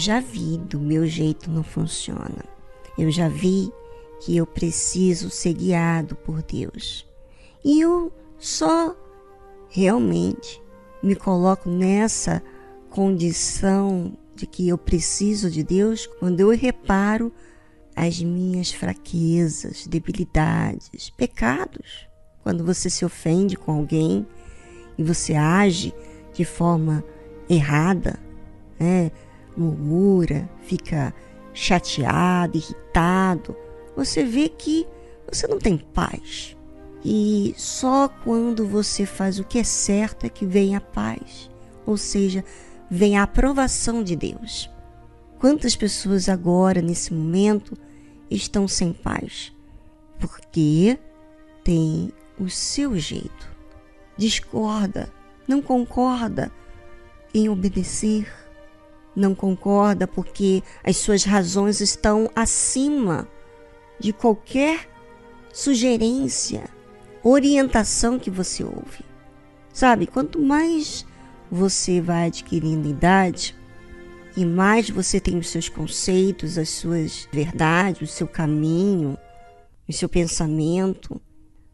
Já 0.00 0.18
vi 0.18 0.58
do 0.58 0.80
meu 0.80 1.06
jeito 1.06 1.50
não 1.50 1.62
funciona. 1.62 2.44
Eu 2.98 3.10
já 3.10 3.28
vi 3.28 3.72
que 4.20 4.36
eu 4.36 4.46
preciso 4.46 5.30
ser 5.30 5.54
guiado 5.54 6.16
por 6.16 6.42
Deus. 6.42 7.06
E 7.64 7.80
eu 7.80 8.12
só 8.38 8.96
realmente 9.68 10.60
me 11.02 11.14
coloco 11.14 11.68
nessa 11.68 12.42
condição 12.88 14.16
de 14.34 14.46
que 14.46 14.68
eu 14.68 14.76
preciso 14.76 15.50
de 15.50 15.62
Deus 15.62 16.06
quando 16.18 16.40
eu 16.40 16.50
reparo 16.50 17.32
as 17.94 18.20
minhas 18.22 18.72
fraquezas, 18.72 19.86
debilidades, 19.86 21.10
pecados. 21.10 22.08
Quando 22.42 22.64
você 22.64 22.88
se 22.88 23.04
ofende 23.04 23.56
com 23.56 23.72
alguém 23.72 24.26
e 24.96 25.02
você 25.02 25.34
age 25.34 25.94
de 26.32 26.44
forma 26.44 27.04
errada, 27.48 28.18
né? 28.78 29.10
Murmura, 29.60 30.48
fica 30.62 31.14
chateado, 31.52 32.56
irritado, 32.56 33.56
você 33.94 34.24
vê 34.24 34.48
que 34.48 34.86
você 35.30 35.46
não 35.46 35.58
tem 35.58 35.76
paz. 35.76 36.56
E 37.04 37.54
só 37.56 38.08
quando 38.08 38.66
você 38.66 39.06
faz 39.06 39.38
o 39.38 39.44
que 39.44 39.58
é 39.58 39.64
certo 39.64 40.24
é 40.24 40.28
que 40.28 40.44
vem 40.44 40.76
a 40.76 40.80
paz, 40.80 41.50
ou 41.86 41.96
seja, 41.96 42.44
vem 42.90 43.16
a 43.16 43.22
aprovação 43.22 44.02
de 44.02 44.16
Deus. 44.16 44.70
Quantas 45.38 45.74
pessoas 45.74 46.28
agora, 46.28 46.82
nesse 46.82 47.14
momento, 47.14 47.76
estão 48.30 48.68
sem 48.68 48.92
paz? 48.92 49.52
Porque 50.18 50.98
tem 51.64 52.12
o 52.38 52.50
seu 52.50 52.98
jeito, 52.98 53.50
discorda, 54.16 55.10
não 55.48 55.62
concorda 55.62 56.52
em 57.32 57.48
obedecer, 57.48 58.30
não 59.14 59.34
concorda 59.34 60.06
porque 60.06 60.62
as 60.84 60.96
suas 60.96 61.24
razões 61.24 61.80
estão 61.80 62.30
acima 62.34 63.28
de 63.98 64.12
qualquer 64.12 64.88
sugerência, 65.52 66.64
orientação 67.22 68.18
que 68.18 68.30
você 68.30 68.64
ouve. 68.64 69.04
Sabe, 69.72 70.06
quanto 70.06 70.40
mais 70.40 71.04
você 71.50 72.00
vai 72.00 72.26
adquirindo 72.26 72.88
idade 72.88 73.56
e 74.36 74.44
mais 74.44 74.88
você 74.88 75.20
tem 75.20 75.38
os 75.38 75.48
seus 75.48 75.68
conceitos, 75.68 76.56
as 76.56 76.70
suas 76.70 77.28
verdades, 77.32 78.10
o 78.10 78.12
seu 78.12 78.26
caminho, 78.26 79.18
o 79.88 79.92
seu 79.92 80.08
pensamento, 80.08 81.20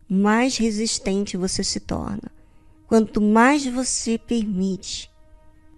mais 0.08 0.56
resistente 0.56 1.36
você 1.36 1.62
se 1.62 1.80
torna. 1.80 2.30
Quanto 2.86 3.20
mais 3.20 3.66
você 3.66 4.16
permite 4.16 5.10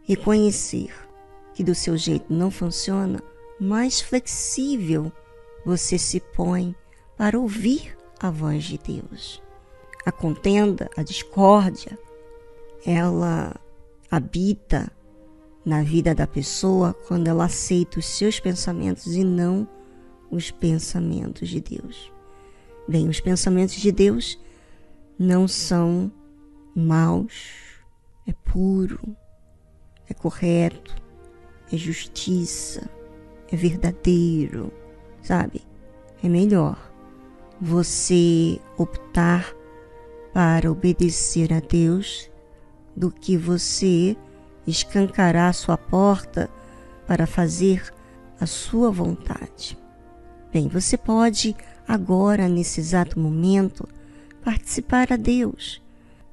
reconhecer 0.05 1.08
que 1.59 1.65
do 1.65 1.75
seu 1.75 1.97
jeito 1.97 2.33
não 2.33 2.53
funciona, 2.53 3.21
mais 3.59 4.01
flexível 4.01 5.11
você 5.67 5.99
se 5.99 6.21
põe 6.21 6.73
para 7.17 7.37
ouvir 7.37 7.99
a 8.21 8.31
voz 8.31 8.63
de 8.63 8.79
Deus. 8.79 9.43
A 10.07 10.13
contenda, 10.13 10.89
a 10.97 11.03
discórdia, 11.03 11.99
ela 12.87 13.57
habita 14.09 14.89
na 15.65 15.83
vida 15.83 16.15
da 16.15 16.29
pessoa 16.29 16.95
quando 17.09 17.27
ela 17.27 17.47
aceita 17.47 17.99
os 17.99 18.07
seus 18.07 18.39
pensamentos 18.39 19.17
e 19.17 19.25
não 19.25 19.69
os 20.31 20.53
pensamentos 20.53 21.49
de 21.49 21.61
Deus. 21.61 22.13
Bem, 22.87 23.09
os 23.09 23.19
pensamentos 23.19 23.75
de 23.75 23.91
Deus 23.91 24.39
não 25.19 25.49
são 25.49 26.09
maus, 26.73 27.33
é 28.29 28.33
puro, 28.33 29.01
é 30.09 30.15
correto, 30.15 31.08
é 31.73 31.77
justiça, 31.77 32.89
é 33.51 33.57
verdadeiro, 33.57 34.73
sabe? 35.23 35.63
É 36.23 36.29
melhor 36.29 36.77
você 37.61 38.61
optar 38.77 39.53
para 40.33 40.71
obedecer 40.71 41.53
a 41.53 41.61
Deus 41.61 42.31
do 42.97 43.11
que 43.11 43.37
você 43.37 44.17
escancarar 44.67 45.55
sua 45.55 45.77
porta 45.77 46.51
para 47.07 47.27
fazer 47.27 47.93
a 48.41 48.47
sua 48.47 48.91
vontade. 48.91 49.79
Bem, 50.53 50.69
você 50.69 50.97
pode 50.97 51.57
agora, 51.87 52.49
nesse 52.49 52.81
exato 52.81 53.19
momento, 53.19 53.89
participar 54.45 55.13
a 55.13 55.17
Deus 55.17 55.83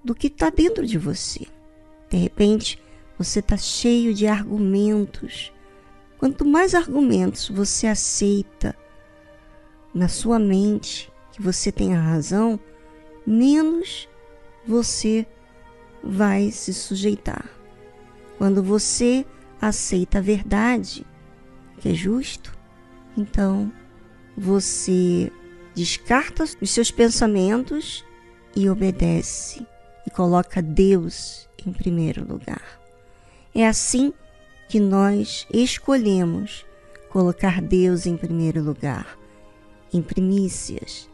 do 0.04 0.14
que 0.14 0.28
está 0.28 0.50
dentro 0.50 0.86
de 0.86 0.98
você. 0.98 1.48
De 2.10 2.18
repente, 2.18 2.80
você 3.18 3.40
está 3.40 3.58
cheio 3.58 4.14
de 4.14 4.28
argumentos. 4.28 5.52
Quanto 6.18 6.46
mais 6.46 6.74
argumentos 6.74 7.50
você 7.50 7.88
aceita 7.88 8.76
na 9.94 10.08
sua 10.08 10.40
mente 10.40 11.12
que 11.32 11.42
você 11.42 11.72
tem 11.72 11.96
a 11.96 12.02
razão, 12.02 12.60
menos 13.26 14.08
você 14.66 15.26
vai 16.04 16.52
se 16.52 16.74
sujeitar. 16.74 17.50
Quando 18.38 18.62
você 18.62 19.26
aceita 19.62 20.18
a 20.18 20.22
verdade, 20.22 21.06
que 21.80 21.90
é 21.90 21.94
justo, 21.94 22.58
então 23.18 23.72
você 24.38 25.32
descarta 25.74 26.44
os 26.62 26.70
seus 26.70 26.92
pensamentos 26.92 28.06
e 28.56 28.70
obedece 28.70 29.66
e 30.06 30.10
coloca 30.10 30.62
Deus 30.62 31.50
em 31.66 31.72
primeiro 31.74 32.26
lugar. 32.26 32.85
É 33.58 33.66
assim 33.66 34.12
que 34.68 34.82
nós 34.82 35.48
escolhemos 35.50 36.66
colocar 37.10 37.62
Deus 37.62 38.06
em 38.06 38.18
primeiro 38.18 38.62
lugar, 38.62 39.18
em 39.94 40.02
primícias, 40.02 41.10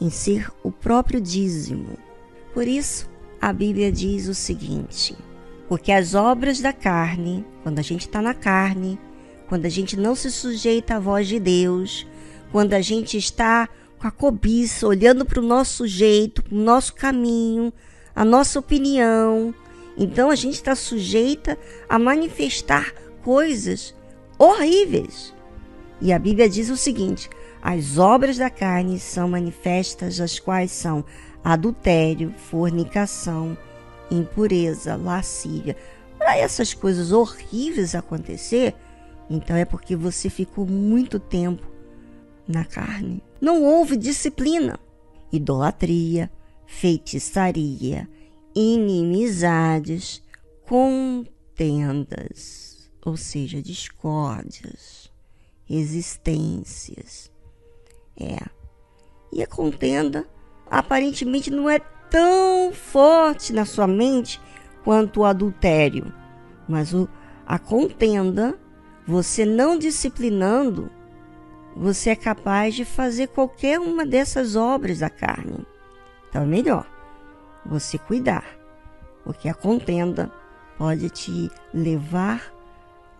em 0.00 0.08
ser 0.08 0.48
o 0.62 0.70
próprio 0.70 1.20
dízimo. 1.20 1.98
Por 2.54 2.68
isso, 2.68 3.10
a 3.40 3.52
Bíblia 3.52 3.90
diz 3.90 4.28
o 4.28 4.34
seguinte: 4.34 5.16
porque 5.68 5.90
as 5.90 6.14
obras 6.14 6.60
da 6.60 6.72
carne, 6.72 7.44
quando 7.64 7.80
a 7.80 7.82
gente 7.82 8.02
está 8.02 8.22
na 8.22 8.34
carne, 8.34 8.96
quando 9.48 9.66
a 9.66 9.68
gente 9.68 9.96
não 9.96 10.14
se 10.14 10.30
sujeita 10.30 10.94
à 10.94 11.00
voz 11.00 11.26
de 11.26 11.40
Deus, 11.40 12.06
quando 12.52 12.74
a 12.74 12.80
gente 12.80 13.18
está 13.18 13.68
com 13.98 14.06
a 14.06 14.12
cobiça, 14.12 14.86
olhando 14.86 15.24
para 15.24 15.40
o 15.40 15.44
nosso 15.44 15.88
jeito, 15.88 16.40
para 16.40 16.54
o 16.54 16.60
nosso 16.60 16.94
caminho, 16.94 17.72
a 18.14 18.24
nossa 18.24 18.60
opinião, 18.60 19.52
então 20.00 20.30
a 20.30 20.34
gente 20.34 20.54
está 20.54 20.74
sujeita 20.74 21.58
a 21.86 21.98
manifestar 21.98 22.94
coisas 23.22 23.94
horríveis. 24.38 25.34
E 26.00 26.10
a 26.10 26.18
Bíblia 26.18 26.48
diz 26.48 26.70
o 26.70 26.76
seguinte: 26.76 27.28
as 27.60 27.98
obras 27.98 28.38
da 28.38 28.48
carne 28.48 28.98
são 28.98 29.28
manifestas, 29.28 30.18
as 30.18 30.38
quais 30.38 30.72
são 30.72 31.04
adultério, 31.44 32.32
fornicação, 32.38 33.56
impureza, 34.10 34.96
lascívia. 34.96 35.76
Para 36.16 36.38
essas 36.38 36.72
coisas 36.72 37.12
horríveis 37.12 37.94
acontecer, 37.94 38.74
então 39.28 39.54
é 39.54 39.66
porque 39.66 39.94
você 39.94 40.30
ficou 40.30 40.66
muito 40.66 41.18
tempo 41.18 41.70
na 42.48 42.64
carne. 42.64 43.22
Não 43.38 43.62
houve 43.62 43.98
disciplina. 43.98 44.80
Idolatria, 45.30 46.30
feitiçaria, 46.66 48.08
inimizades, 48.54 50.22
contendas, 50.66 51.30
ou 53.04 53.16
seja, 53.16 53.62
discórdias, 53.62 55.10
resistências. 55.64 57.30
É. 58.18 58.38
E 59.32 59.42
a 59.42 59.46
contenda 59.46 60.26
aparentemente 60.70 61.50
não 61.50 61.70
é 61.70 61.78
tão 61.78 62.72
forte 62.72 63.52
na 63.52 63.64
sua 63.64 63.86
mente 63.86 64.40
quanto 64.84 65.20
o 65.20 65.24
adultério, 65.24 66.12
mas 66.68 66.92
o, 66.92 67.08
a 67.46 67.58
contenda, 67.58 68.58
você 69.06 69.44
não 69.44 69.78
disciplinando, 69.78 70.90
você 71.76 72.10
é 72.10 72.16
capaz 72.16 72.74
de 72.74 72.84
fazer 72.84 73.28
qualquer 73.28 73.78
uma 73.78 74.04
dessas 74.04 74.56
obras 74.56 74.98
da 74.98 75.08
carne. 75.08 75.64
Então 76.28 76.42
é 76.42 76.46
melhor 76.46 76.99
você 77.64 77.98
cuidar, 77.98 78.44
porque 79.24 79.48
a 79.48 79.54
contenda 79.54 80.30
pode 80.78 81.10
te 81.10 81.50
levar 81.72 82.52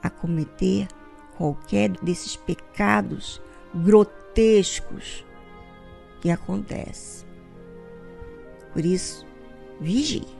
a 0.03 0.09
cometer 0.09 0.89
qualquer 1.37 1.91
desses 2.03 2.37
pecados 2.37 3.41
grotescos 3.75 5.25
que 6.21 6.31
acontece. 6.31 7.25
Por 8.73 8.85
isso, 8.85 9.27
vigie. 9.81 10.40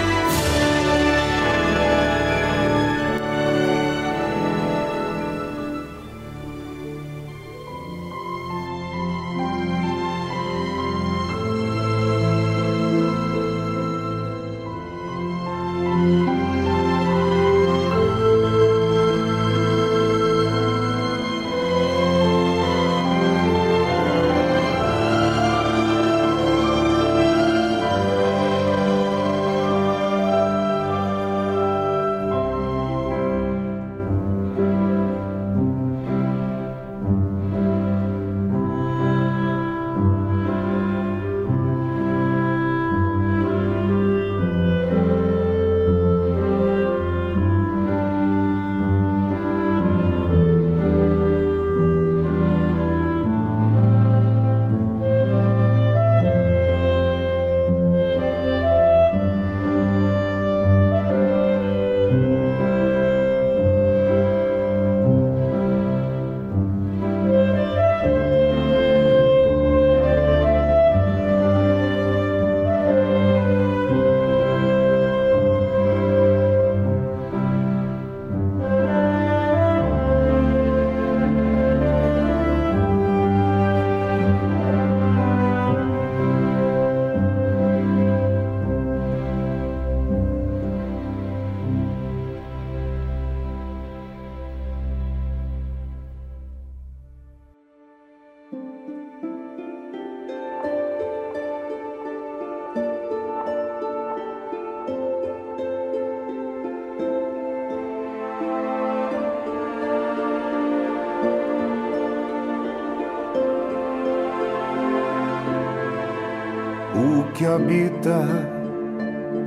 Habita 117.55 118.17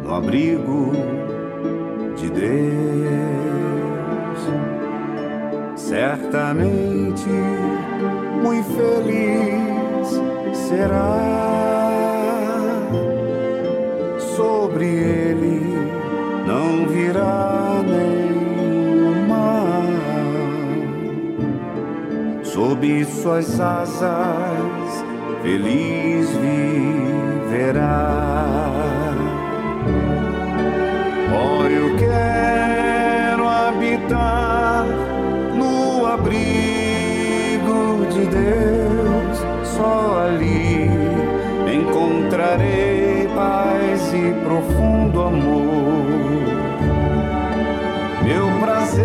no 0.02 0.14
abrigo 0.14 0.92
de 2.16 2.28
Deus, 2.30 2.50
certamente 5.76 7.28
muito 8.42 8.68
feliz 8.74 10.20
será. 10.68 11.44
Sobre 14.36 14.84
ele 14.84 15.62
não 16.46 16.86
virá 16.88 17.80
nenhum 17.86 19.28
mal, 19.28 19.84
sob 22.42 23.04
suas 23.04 23.60
asas 23.60 25.04
feliz 25.42 25.93
Deus, 38.44 39.38
só 39.66 40.26
ali 40.26 40.90
encontrarei 41.72 43.28
paz 43.34 44.12
e 44.12 44.34
profundo 44.44 45.22
amor. 45.22 46.04
Meu 48.22 48.46
prazer 48.60 49.04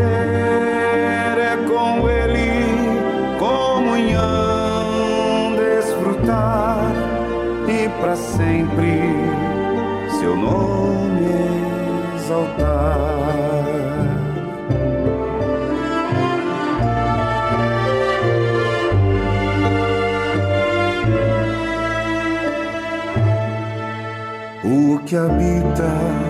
é 1.38 1.57
com 1.68 2.10
Ele, 2.10 3.40
comunhão, 3.40 4.76
desfrutar 5.56 6.91
e 7.68 7.88
para 8.02 8.16
sempre 8.16 9.02
seu 10.20 10.36
nome 10.36 10.78
que 25.10 25.18
habita 25.18 26.28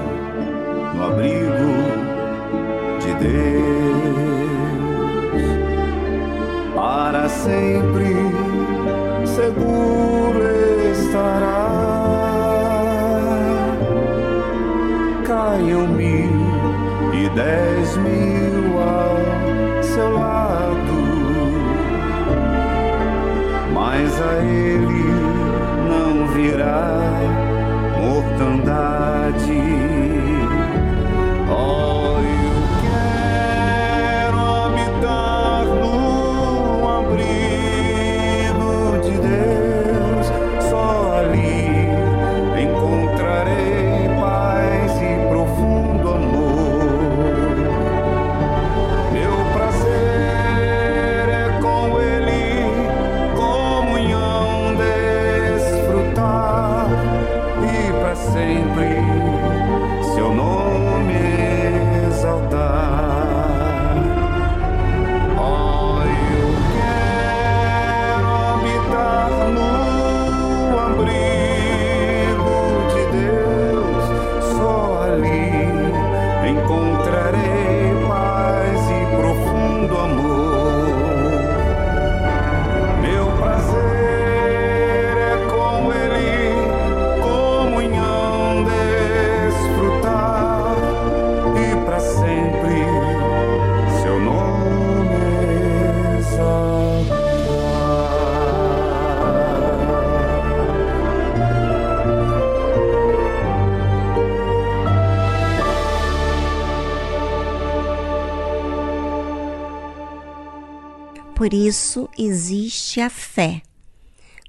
isso 111.70 112.10
existe 112.18 113.00
a 113.00 113.12
fé. 113.12 113.62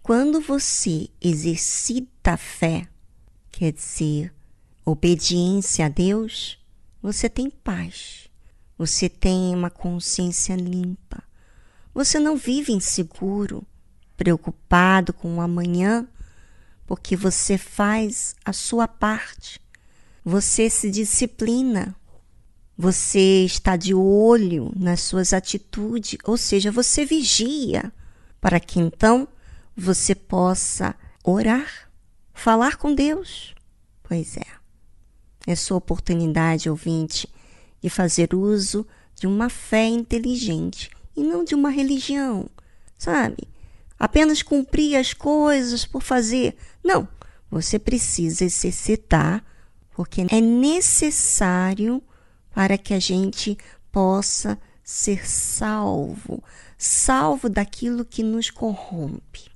Quando 0.02 0.40
você 0.40 1.08
exercita 1.20 2.32
a 2.32 2.36
fé, 2.38 2.88
quer 3.52 3.72
dizer, 3.72 4.34
obediência 4.84 5.84
a 5.84 5.88
Deus, 5.90 6.58
você 7.02 7.28
tem 7.28 7.50
paz. 7.50 8.28
Você 8.78 9.06
tem 9.06 9.54
uma 9.54 9.68
consciência 9.68 10.56
limpa. 10.56 11.22
Você 11.92 12.18
não 12.18 12.36
vive 12.36 12.72
inseguro, 12.72 13.66
preocupado 14.16 15.12
com 15.12 15.36
o 15.36 15.40
amanhã, 15.42 16.08
porque 16.86 17.14
você 17.14 17.58
faz 17.58 18.34
a 18.42 18.54
sua 18.54 18.88
parte. 18.88 19.60
Você 20.24 20.70
se 20.70 20.90
disciplina. 20.90 21.94
Você 22.82 23.44
está 23.44 23.76
de 23.76 23.92
olho 23.92 24.72
nas 24.74 25.02
suas 25.02 25.34
atitudes, 25.34 26.16
ou 26.24 26.38
seja, 26.38 26.72
você 26.72 27.04
vigia 27.04 27.92
para 28.40 28.58
que 28.58 28.80
então 28.80 29.28
você 29.76 30.14
possa 30.14 30.94
orar, 31.22 31.90
falar 32.32 32.78
com 32.78 32.94
Deus. 32.94 33.54
Pois 34.02 34.34
é. 34.38 34.46
É 35.46 35.54
sua 35.54 35.76
oportunidade, 35.76 36.70
ouvinte, 36.70 37.28
de 37.82 37.90
fazer 37.90 38.32
uso 38.32 38.86
de 39.14 39.26
uma 39.26 39.50
fé 39.50 39.86
inteligente 39.86 40.88
e 41.14 41.22
não 41.22 41.44
de 41.44 41.54
uma 41.54 41.68
religião, 41.68 42.48
sabe? 42.96 43.46
Apenas 43.98 44.40
cumprir 44.40 44.96
as 44.96 45.12
coisas 45.12 45.84
por 45.84 46.02
fazer. 46.02 46.56
Não, 46.82 47.06
você 47.50 47.78
precisa 47.78 48.42
exercitar, 48.42 49.44
porque 49.94 50.22
é 50.30 50.40
necessário 50.40 52.02
para 52.54 52.76
que 52.76 52.94
a 52.94 52.98
gente 52.98 53.56
possa 53.92 54.58
ser 54.82 55.28
salvo, 55.28 56.42
salvo 56.76 57.48
daquilo 57.48 58.04
que 58.04 58.22
nos 58.22 58.50
corrompe. 58.50 59.50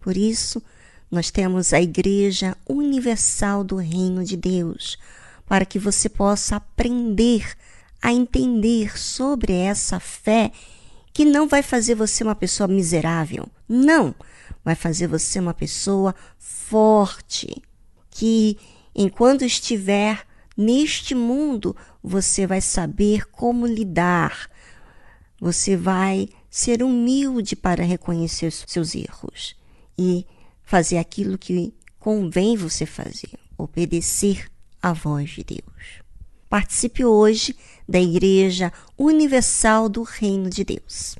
Por 0.00 0.16
isso, 0.16 0.62
nós 1.10 1.30
temos 1.30 1.72
a 1.72 1.80
Igreja 1.80 2.56
Universal 2.68 3.64
do 3.64 3.76
Reino 3.76 4.24
de 4.24 4.36
Deus, 4.36 4.98
para 5.46 5.64
que 5.64 5.78
você 5.78 6.08
possa 6.08 6.56
aprender 6.56 7.56
a 8.00 8.12
entender 8.12 8.98
sobre 8.98 9.52
essa 9.52 10.00
fé 10.00 10.50
que 11.12 11.24
não 11.24 11.46
vai 11.46 11.62
fazer 11.62 11.94
você 11.94 12.22
uma 12.24 12.34
pessoa 12.34 12.66
miserável, 12.68 13.48
não, 13.68 14.14
vai 14.64 14.74
fazer 14.74 15.06
você 15.06 15.38
uma 15.38 15.52
pessoa 15.52 16.14
forte, 16.38 17.62
que 18.10 18.56
enquanto 18.94 19.44
estiver 19.44 20.24
neste 20.60 21.14
mundo, 21.14 21.74
você 22.02 22.46
vai 22.46 22.60
saber 22.60 23.26
como 23.30 23.66
lidar, 23.66 24.50
você 25.40 25.76
vai 25.76 26.28
ser 26.50 26.82
humilde 26.82 27.56
para 27.56 27.82
reconhecer 27.82 28.52
seus 28.52 28.94
erros 28.94 29.56
e 29.98 30.26
fazer 30.62 30.98
aquilo 30.98 31.38
que 31.38 31.72
convém 31.98 32.56
você 32.56 32.84
fazer, 32.84 33.38
obedecer 33.56 34.50
à 34.82 34.92
voz 34.92 35.30
de 35.30 35.44
Deus. 35.44 36.02
Participe 36.48 37.04
hoje 37.04 37.56
da 37.88 38.00
Igreja 38.00 38.72
Universal 38.98 39.88
do 39.88 40.02
Reino 40.02 40.50
de 40.50 40.64
Deus. 40.64 41.16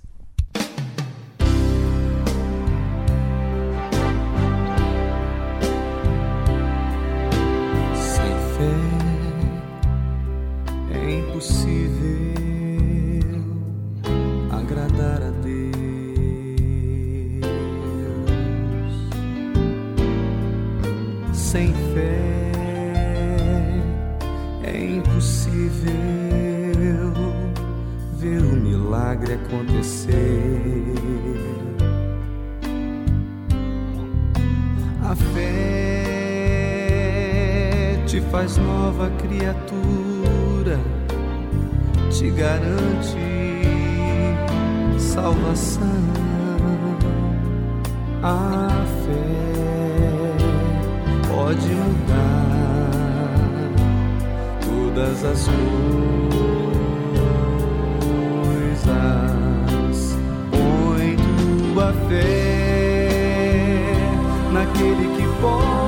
Deus. 15.30 15.70
Sem 21.32 21.72
fé 21.94 22.52
é 24.64 24.84
impossível 24.96 25.92
ver 28.18 28.42
o 28.42 28.56
milagre 28.56 29.34
acontecer. 29.34 30.14
A 35.02 35.16
fé 35.16 35.60
te 38.06 38.20
faz 38.30 38.56
nova 38.58 39.10
criatura, 39.18 40.78
te 42.10 42.30
garante 42.30 43.29
salvação. 45.00 45.80
A 48.22 48.68
fé 49.04 50.36
pode 51.28 51.68
mudar 51.68 52.90
todas 54.60 55.24
as 55.24 55.48
coisas. 58.68 58.98
Põe 60.50 61.16
tua 61.16 61.92
fé 62.08 63.96
naquele 64.52 65.16
que 65.16 65.26
pode 65.40 65.79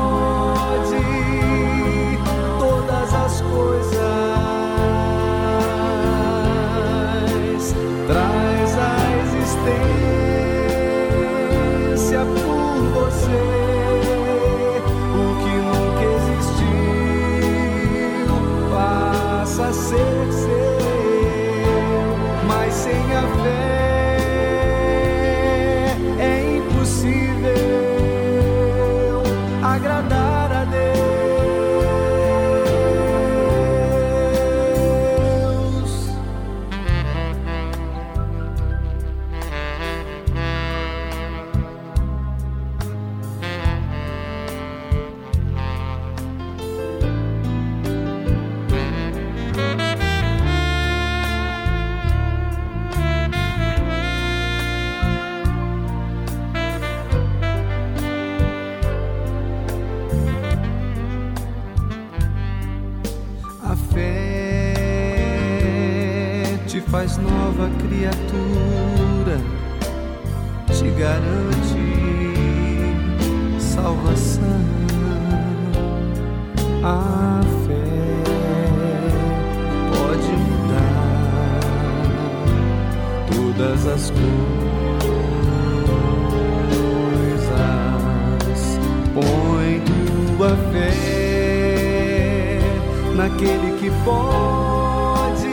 naquele 93.23 93.79
que 93.79 93.89
pode 94.05 95.47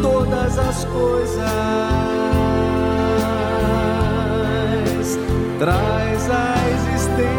todas 0.00 0.58
as 0.58 0.84
coisas. 0.84 1.44
Traz 5.58 6.30
a 6.30 6.54
existência 6.74 7.32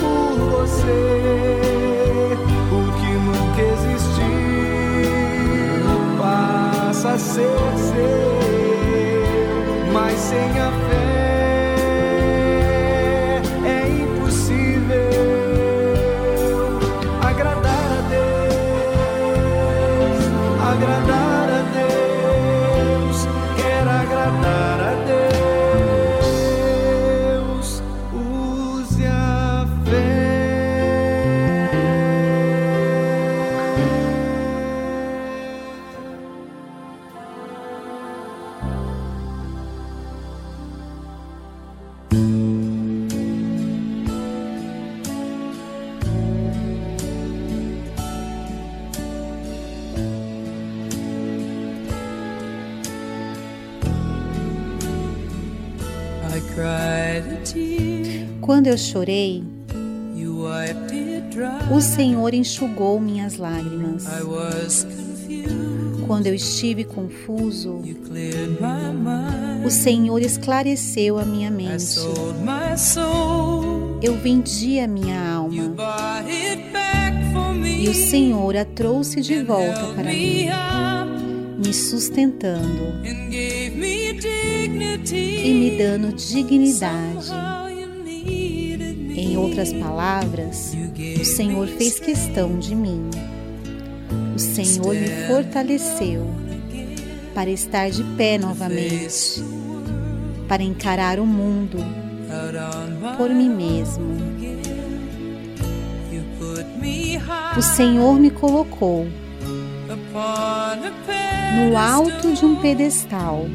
por 0.00 0.38
você 0.50 2.36
o 2.72 2.82
que 2.98 3.12
nunca 3.12 3.62
existiu 3.62 4.18
passa 6.18 7.10
a 7.10 7.18
ser 7.18 7.76
seu, 7.76 8.38
mas 9.92 10.18
sem 10.18 10.50
a 10.60 10.77
Quando 58.68 58.74
eu 58.74 58.84
chorei, 58.84 59.42
o 61.74 61.80
Senhor 61.80 62.34
enxugou 62.34 63.00
minhas 63.00 63.38
lágrimas. 63.38 64.04
Quando 66.06 66.26
eu 66.26 66.34
estive 66.34 66.84
confuso, 66.84 67.80
o 69.64 69.70
Senhor 69.70 70.20
esclareceu 70.20 71.18
a 71.18 71.24
minha 71.24 71.50
mente. 71.50 71.96
Eu 74.02 74.18
vendi 74.18 74.80
a 74.80 74.86
minha 74.86 75.18
alma 75.18 75.74
e 77.64 77.88
o 77.88 77.94
Senhor 77.94 78.54
a 78.54 78.66
trouxe 78.66 79.22
de 79.22 79.42
volta 79.42 79.94
para 79.94 80.12
mim, 80.12 80.46
me 81.56 81.72
sustentando 81.72 83.00
e 85.42 85.54
me 85.54 85.78
dando 85.78 86.12
dignidade. 86.12 87.47
Outras 89.38 89.72
palavras, 89.72 90.76
o 91.20 91.24
Senhor 91.24 91.66
fez 91.68 91.98
questão 91.98 92.58
de 92.58 92.74
mim. 92.74 93.08
O 94.34 94.38
Senhor 94.38 94.94
me 94.94 95.08
fortaleceu 95.26 96.26
para 97.34 97.50
estar 97.50 97.90
de 97.90 98.02
pé 98.16 98.38
novamente, 98.38 99.42
para 100.48 100.62
encarar 100.62 101.20
o 101.20 101.26
mundo 101.26 101.78
por 103.16 103.30
mim 103.30 103.48
mesmo. 103.48 104.16
O 107.56 107.62
Senhor 107.62 108.18
me 108.18 108.30
colocou 108.30 109.06
no 111.56 111.76
alto 111.76 112.32
de 112.32 112.44
um 112.44 112.56
pedestal, 112.56 113.46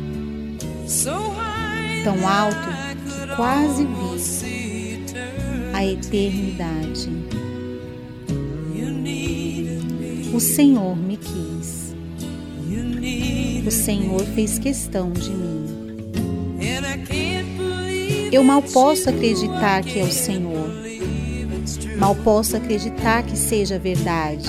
tão 2.04 2.28
alto 2.28 2.58
que 2.58 3.36
quase 3.36 3.86
vi. 3.86 4.43
A 5.84 5.86
eternidade. 5.86 7.10
O 10.34 10.40
Senhor 10.40 10.98
me 10.98 11.18
quis. 11.18 11.94
O 13.68 13.72
Senhor 13.72 14.22
fez 14.34 14.58
questão 14.58 15.12
de 15.12 15.30
mim. 15.30 15.66
Eu 18.32 18.44
mal 18.44 18.62
posso 18.62 19.10
acreditar 19.10 19.84
que 19.84 20.00
é 20.00 20.04
o 20.04 20.12
Senhor. 20.12 20.74
Mal 21.98 22.16
posso 22.16 22.58
acreditar 22.58 23.24
que 23.24 23.38
seja 23.38 23.78
verdade. 23.78 24.48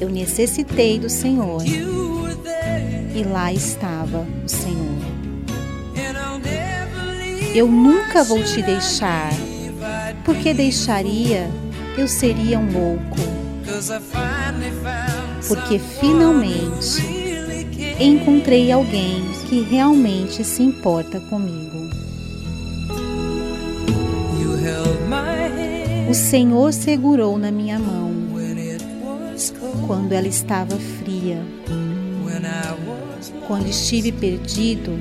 Eu 0.00 0.08
necessitei 0.08 0.98
do 0.98 1.10
Senhor 1.10 1.62
e 3.14 3.22
lá 3.22 3.52
estava 3.52 4.26
o 4.44 4.48
Senhor. 4.48 4.98
Eu 7.54 7.66
nunca 7.66 8.22
vou 8.22 8.42
te 8.44 8.62
deixar, 8.62 9.32
porque 10.28 10.52
deixaria, 10.52 11.50
eu 11.96 12.06
seria 12.06 12.58
um 12.58 12.70
louco. 12.70 13.16
Porque 15.48 15.78
finalmente 15.78 17.02
encontrei 17.98 18.70
alguém 18.70 19.22
que 19.48 19.62
realmente 19.62 20.44
se 20.44 20.62
importa 20.62 21.18
comigo. 21.18 21.88
O 26.10 26.14
Senhor 26.14 26.74
segurou 26.74 27.38
na 27.38 27.50
minha 27.50 27.78
mão 27.78 28.12
quando 29.86 30.12
ela 30.12 30.28
estava 30.28 30.76
fria. 30.76 31.42
Quando 33.46 33.66
estive 33.66 34.12
perdido, 34.12 34.92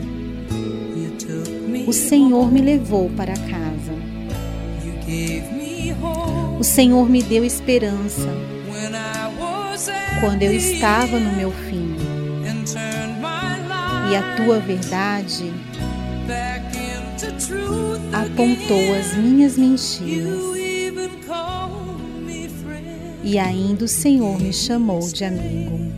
o 1.86 1.91
Senhor 1.91 2.49
me 2.49 2.62
levou 2.62 3.10
para 3.10 3.34
casa. 3.34 3.66
O 6.60 6.64
Senhor 6.64 7.08
me 7.08 7.22
deu 7.22 7.46
esperança 7.46 8.28
quando 10.20 10.42
eu 10.42 10.52
estava 10.52 11.20
no 11.20 11.32
meu 11.34 11.52
fim. 11.52 11.96
E 14.10 14.16
a 14.16 14.36
tua 14.36 14.60
verdade 14.60 15.54
apontou 18.12 18.96
as 18.96 19.16
minhas 19.16 19.56
mentiras. 19.56 20.40
E 23.24 23.38
ainda 23.38 23.86
o 23.86 23.88
Senhor 23.88 24.40
me 24.42 24.52
chamou 24.52 25.08
de 25.12 25.26
amigo. 25.26 25.92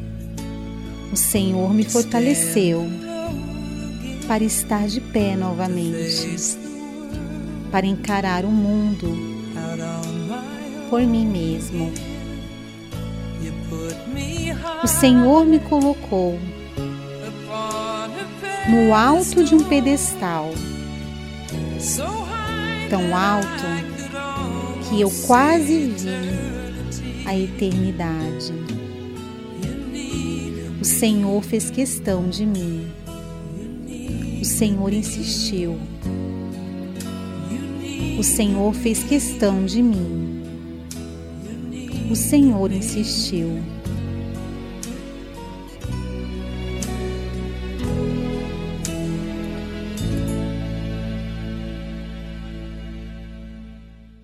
O 1.10 1.16
Senhor 1.16 1.74
me 1.74 1.86
fortaleceu 1.86 2.86
para 4.28 4.44
estar 4.44 4.88
de 4.88 5.00
pé 5.00 5.38
novamente, 5.38 6.58
para 7.72 7.86
encarar 7.86 8.44
o 8.44 8.52
mundo 8.52 9.40
por 10.90 11.02
mim 11.02 11.26
mesmo. 11.26 11.92
O 14.84 14.88
Senhor 14.88 15.46
me 15.46 15.60
colocou 15.60 16.40
no 18.70 18.94
alto 18.94 19.44
de 19.44 19.56
um 19.56 19.64
pedestal 19.64 20.52
tão 22.90 23.16
alto 23.16 23.48
que 24.90 25.00
eu 25.02 25.12
quase 25.28 25.92
vi 25.92 27.26
a 27.26 27.38
eternidade. 27.38 28.54
O 30.82 30.86
Senhor 30.86 31.44
fez 31.44 31.70
questão 31.70 32.28
de 32.28 32.46
mim. 32.46 32.88
O 34.42 34.46
Senhor 34.46 34.92
insistiu. 34.92 35.78
O 38.18 38.24
Senhor 38.24 38.74
fez 38.74 39.04
questão 39.04 39.66
de 39.66 39.82
mim. 39.84 40.29
O 42.10 42.16
Senhor 42.16 42.72
insistiu. 42.72 43.62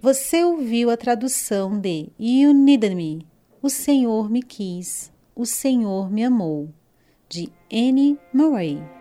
Você 0.02 0.44
ouviu 0.44 0.90
a 0.90 0.98
tradução 0.98 1.80
de 1.80 2.10
You 2.20 2.56
Needed 2.56 2.96
Me. 2.96 3.28
O 3.62 3.70
Senhor 3.70 4.32
me 4.32 4.42
quis. 4.42 5.12
O 5.36 5.46
Senhor 5.46 6.12
me 6.12 6.24
amou. 6.24 6.70
De 7.30 7.50
Annie 7.72 8.18
Murray. 8.34 8.95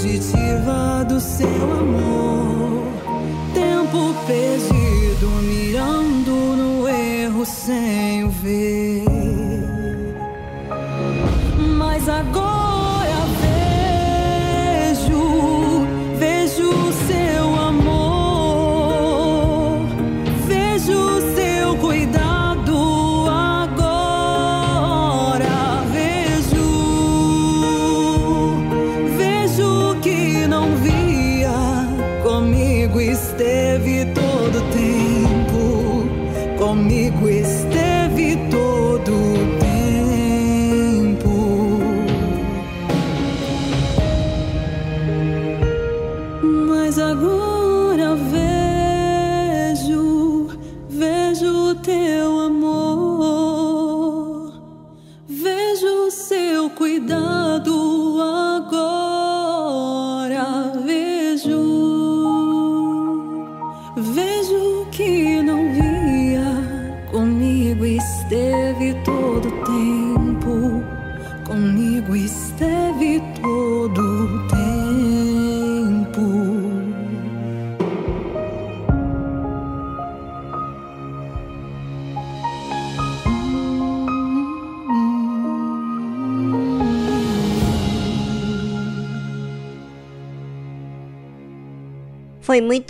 Fugitiva 0.00 1.04
do 1.06 1.20
seu 1.20 1.46
amor. 1.46 2.84
Tempo 3.52 4.14
perdido 4.26 5.26
mirando 5.42 6.30
no 6.56 6.88
erro 6.88 7.44
sem 7.44 8.28
ver. 8.28 9.04
Mas 11.76 12.08
agora 12.08 12.59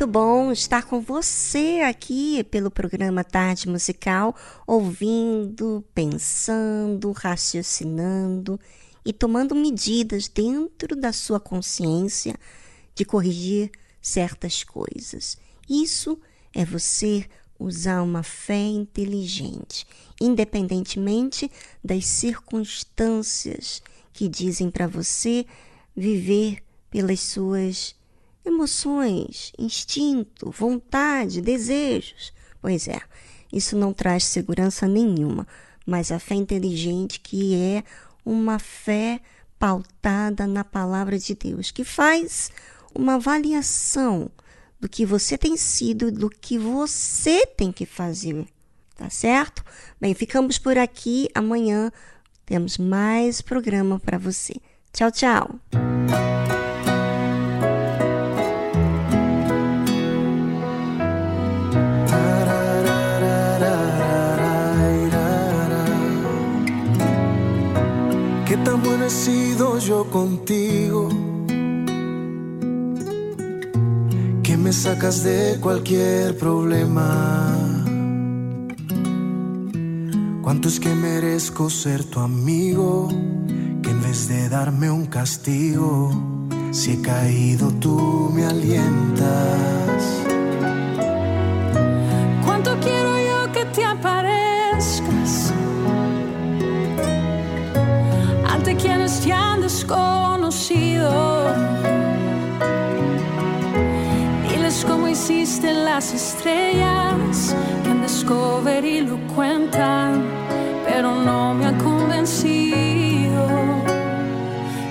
muito 0.00 0.12
bom 0.12 0.50
estar 0.50 0.86
com 0.86 0.98
você 0.98 1.82
aqui 1.86 2.42
pelo 2.44 2.70
programa 2.70 3.22
Tarde 3.22 3.68
Musical, 3.68 4.34
ouvindo, 4.66 5.84
pensando, 5.94 7.12
raciocinando 7.12 8.58
e 9.04 9.12
tomando 9.12 9.54
medidas 9.54 10.26
dentro 10.26 10.96
da 10.96 11.12
sua 11.12 11.38
consciência 11.38 12.34
de 12.94 13.04
corrigir 13.04 13.70
certas 14.00 14.64
coisas. 14.64 15.36
Isso 15.68 16.18
é 16.54 16.64
você 16.64 17.26
usar 17.58 18.00
uma 18.00 18.22
fé 18.22 18.68
inteligente, 18.68 19.86
independentemente 20.18 21.50
das 21.84 22.06
circunstâncias 22.06 23.82
que 24.14 24.30
dizem 24.30 24.70
para 24.70 24.86
você 24.86 25.44
viver 25.94 26.62
pelas 26.90 27.20
suas 27.20 27.99
emoções, 28.44 29.52
instinto, 29.58 30.50
vontade, 30.50 31.40
desejos. 31.40 32.32
Pois 32.60 32.88
é, 32.88 33.00
isso 33.52 33.76
não 33.76 33.92
traz 33.92 34.24
segurança 34.24 34.86
nenhuma, 34.86 35.46
mas 35.86 36.12
a 36.12 36.18
fé 36.18 36.34
inteligente 36.34 37.20
que 37.20 37.54
é 37.54 37.84
uma 38.24 38.58
fé 38.58 39.20
pautada 39.58 40.46
na 40.46 40.64
palavra 40.64 41.18
de 41.18 41.34
Deus, 41.34 41.70
que 41.70 41.84
faz 41.84 42.50
uma 42.94 43.14
avaliação 43.14 44.30
do 44.80 44.88
que 44.88 45.04
você 45.04 45.36
tem 45.36 45.56
sido, 45.56 46.10
do 46.10 46.30
que 46.30 46.58
você 46.58 47.46
tem 47.46 47.70
que 47.70 47.84
fazer. 47.84 48.46
Tá 48.96 49.08
certo? 49.08 49.64
Bem, 50.00 50.14
ficamos 50.14 50.58
por 50.58 50.76
aqui. 50.76 51.28
Amanhã 51.34 51.90
temos 52.44 52.76
mais 52.78 53.40
programa 53.40 53.98
para 53.98 54.18
você. 54.18 54.54
Tchau, 54.92 55.10
tchau. 55.10 55.60
Sido 69.10 69.78
yo 69.78 70.08
contigo. 70.10 71.08
Que 74.42 74.56
me 74.56 74.72
sacas 74.72 75.24
de 75.24 75.58
cualquier 75.60 76.38
problema. 76.38 77.56
Cuánto 80.42 80.68
es 80.68 80.80
que 80.80 80.94
merezco 80.94 81.68
ser 81.68 82.04
tu 82.04 82.20
amigo. 82.20 83.08
Que 83.82 83.90
en 83.90 84.00
vez 84.02 84.28
de 84.28 84.48
darme 84.48 84.90
un 84.90 85.06
castigo, 85.06 86.48
si 86.70 86.92
he 86.92 87.02
caído 87.02 87.70
tú 87.80 88.30
me 88.32 88.44
alientas. 88.44 90.19
Las 106.00 106.14
estrellas 106.14 107.54
que 107.84 107.90
en 107.90 108.00
Discovery 108.00 109.02
lo 109.02 109.18
cuentan, 109.34 110.24
pero 110.86 111.14
no 111.14 111.52
me 111.52 111.66
ha 111.66 111.76
convencido. 111.76 113.46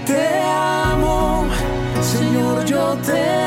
Te 0.06 0.40
amo, 0.44 1.48
Señor, 2.00 2.64
yo 2.64 2.96
te 3.04 3.20
amo. 3.32 3.39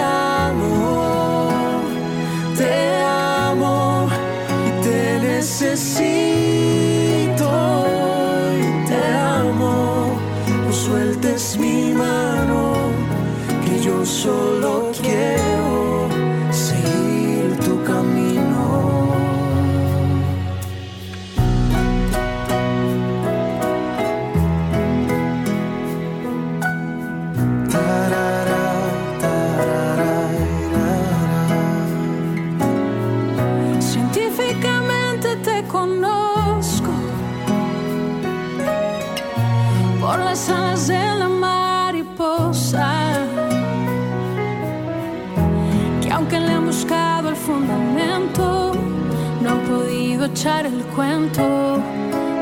Cuento 50.94 51.78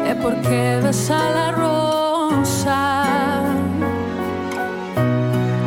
de 0.04 0.14
por 0.16 0.34
qué 0.42 0.80
besa 0.82 1.18
la 1.30 1.52
rosa. 1.52 3.04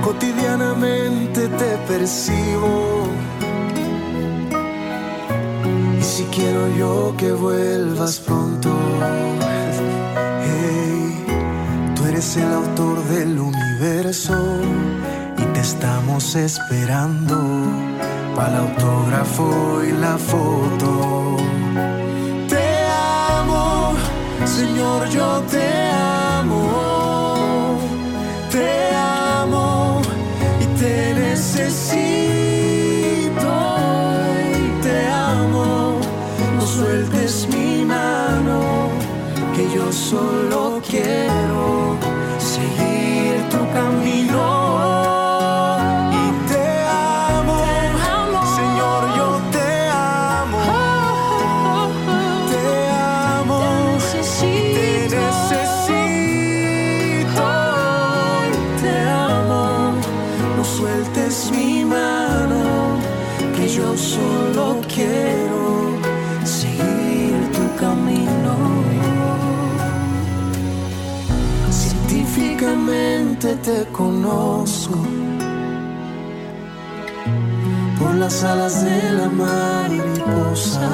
Cotidianamente 0.04 1.48
te 1.48 1.78
percibo. 1.88 3.08
Y 6.00 6.04
si 6.04 6.24
quiero 6.26 6.68
yo 6.78 7.16
que 7.18 7.32
vuelvas 7.32 8.20
pronto. 8.20 8.70
Hey, 10.46 11.26
tú 11.96 12.06
eres 12.06 12.38
el 12.38 12.52
autor 12.52 13.04
del 13.06 13.40
universo 13.40 14.36
y 15.38 15.44
te 15.54 15.60
estamos 15.62 16.36
esperando 16.36 17.38
para 18.36 18.50
el 18.50 18.56
autógrafo 18.68 19.82
y 19.84 19.92
la 19.92 20.18
foto. 20.18 21.38
Señor, 24.56 25.10
yo 25.10 25.42
te 25.50 25.68
amo. 26.38 27.80
Te 28.52 28.70
amo 28.96 30.00
y 30.62 30.66
te 30.80 30.96
necesito. 31.16 31.94
Te 34.84 34.96
amo, 35.08 35.98
no 36.56 36.62
sueltes 36.68 37.48
mi 37.52 37.84
mano, 37.84 38.58
que 39.56 39.64
yo 39.76 39.92
solo 39.92 40.80
quiero 40.88 41.53
conozco 74.24 74.98
por 78.00 78.16
las 78.16 78.44
alas 78.44 78.84
de 78.84 79.12
la 79.12 79.30
mariposa. 79.30 80.90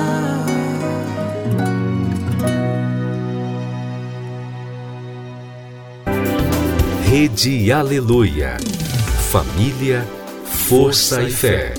Rede 7.07 7.71
Aleluia. 7.71 8.57
Família, 9.31 10.07
força 10.45 11.21
e 11.21 11.29
fé. 11.29 11.73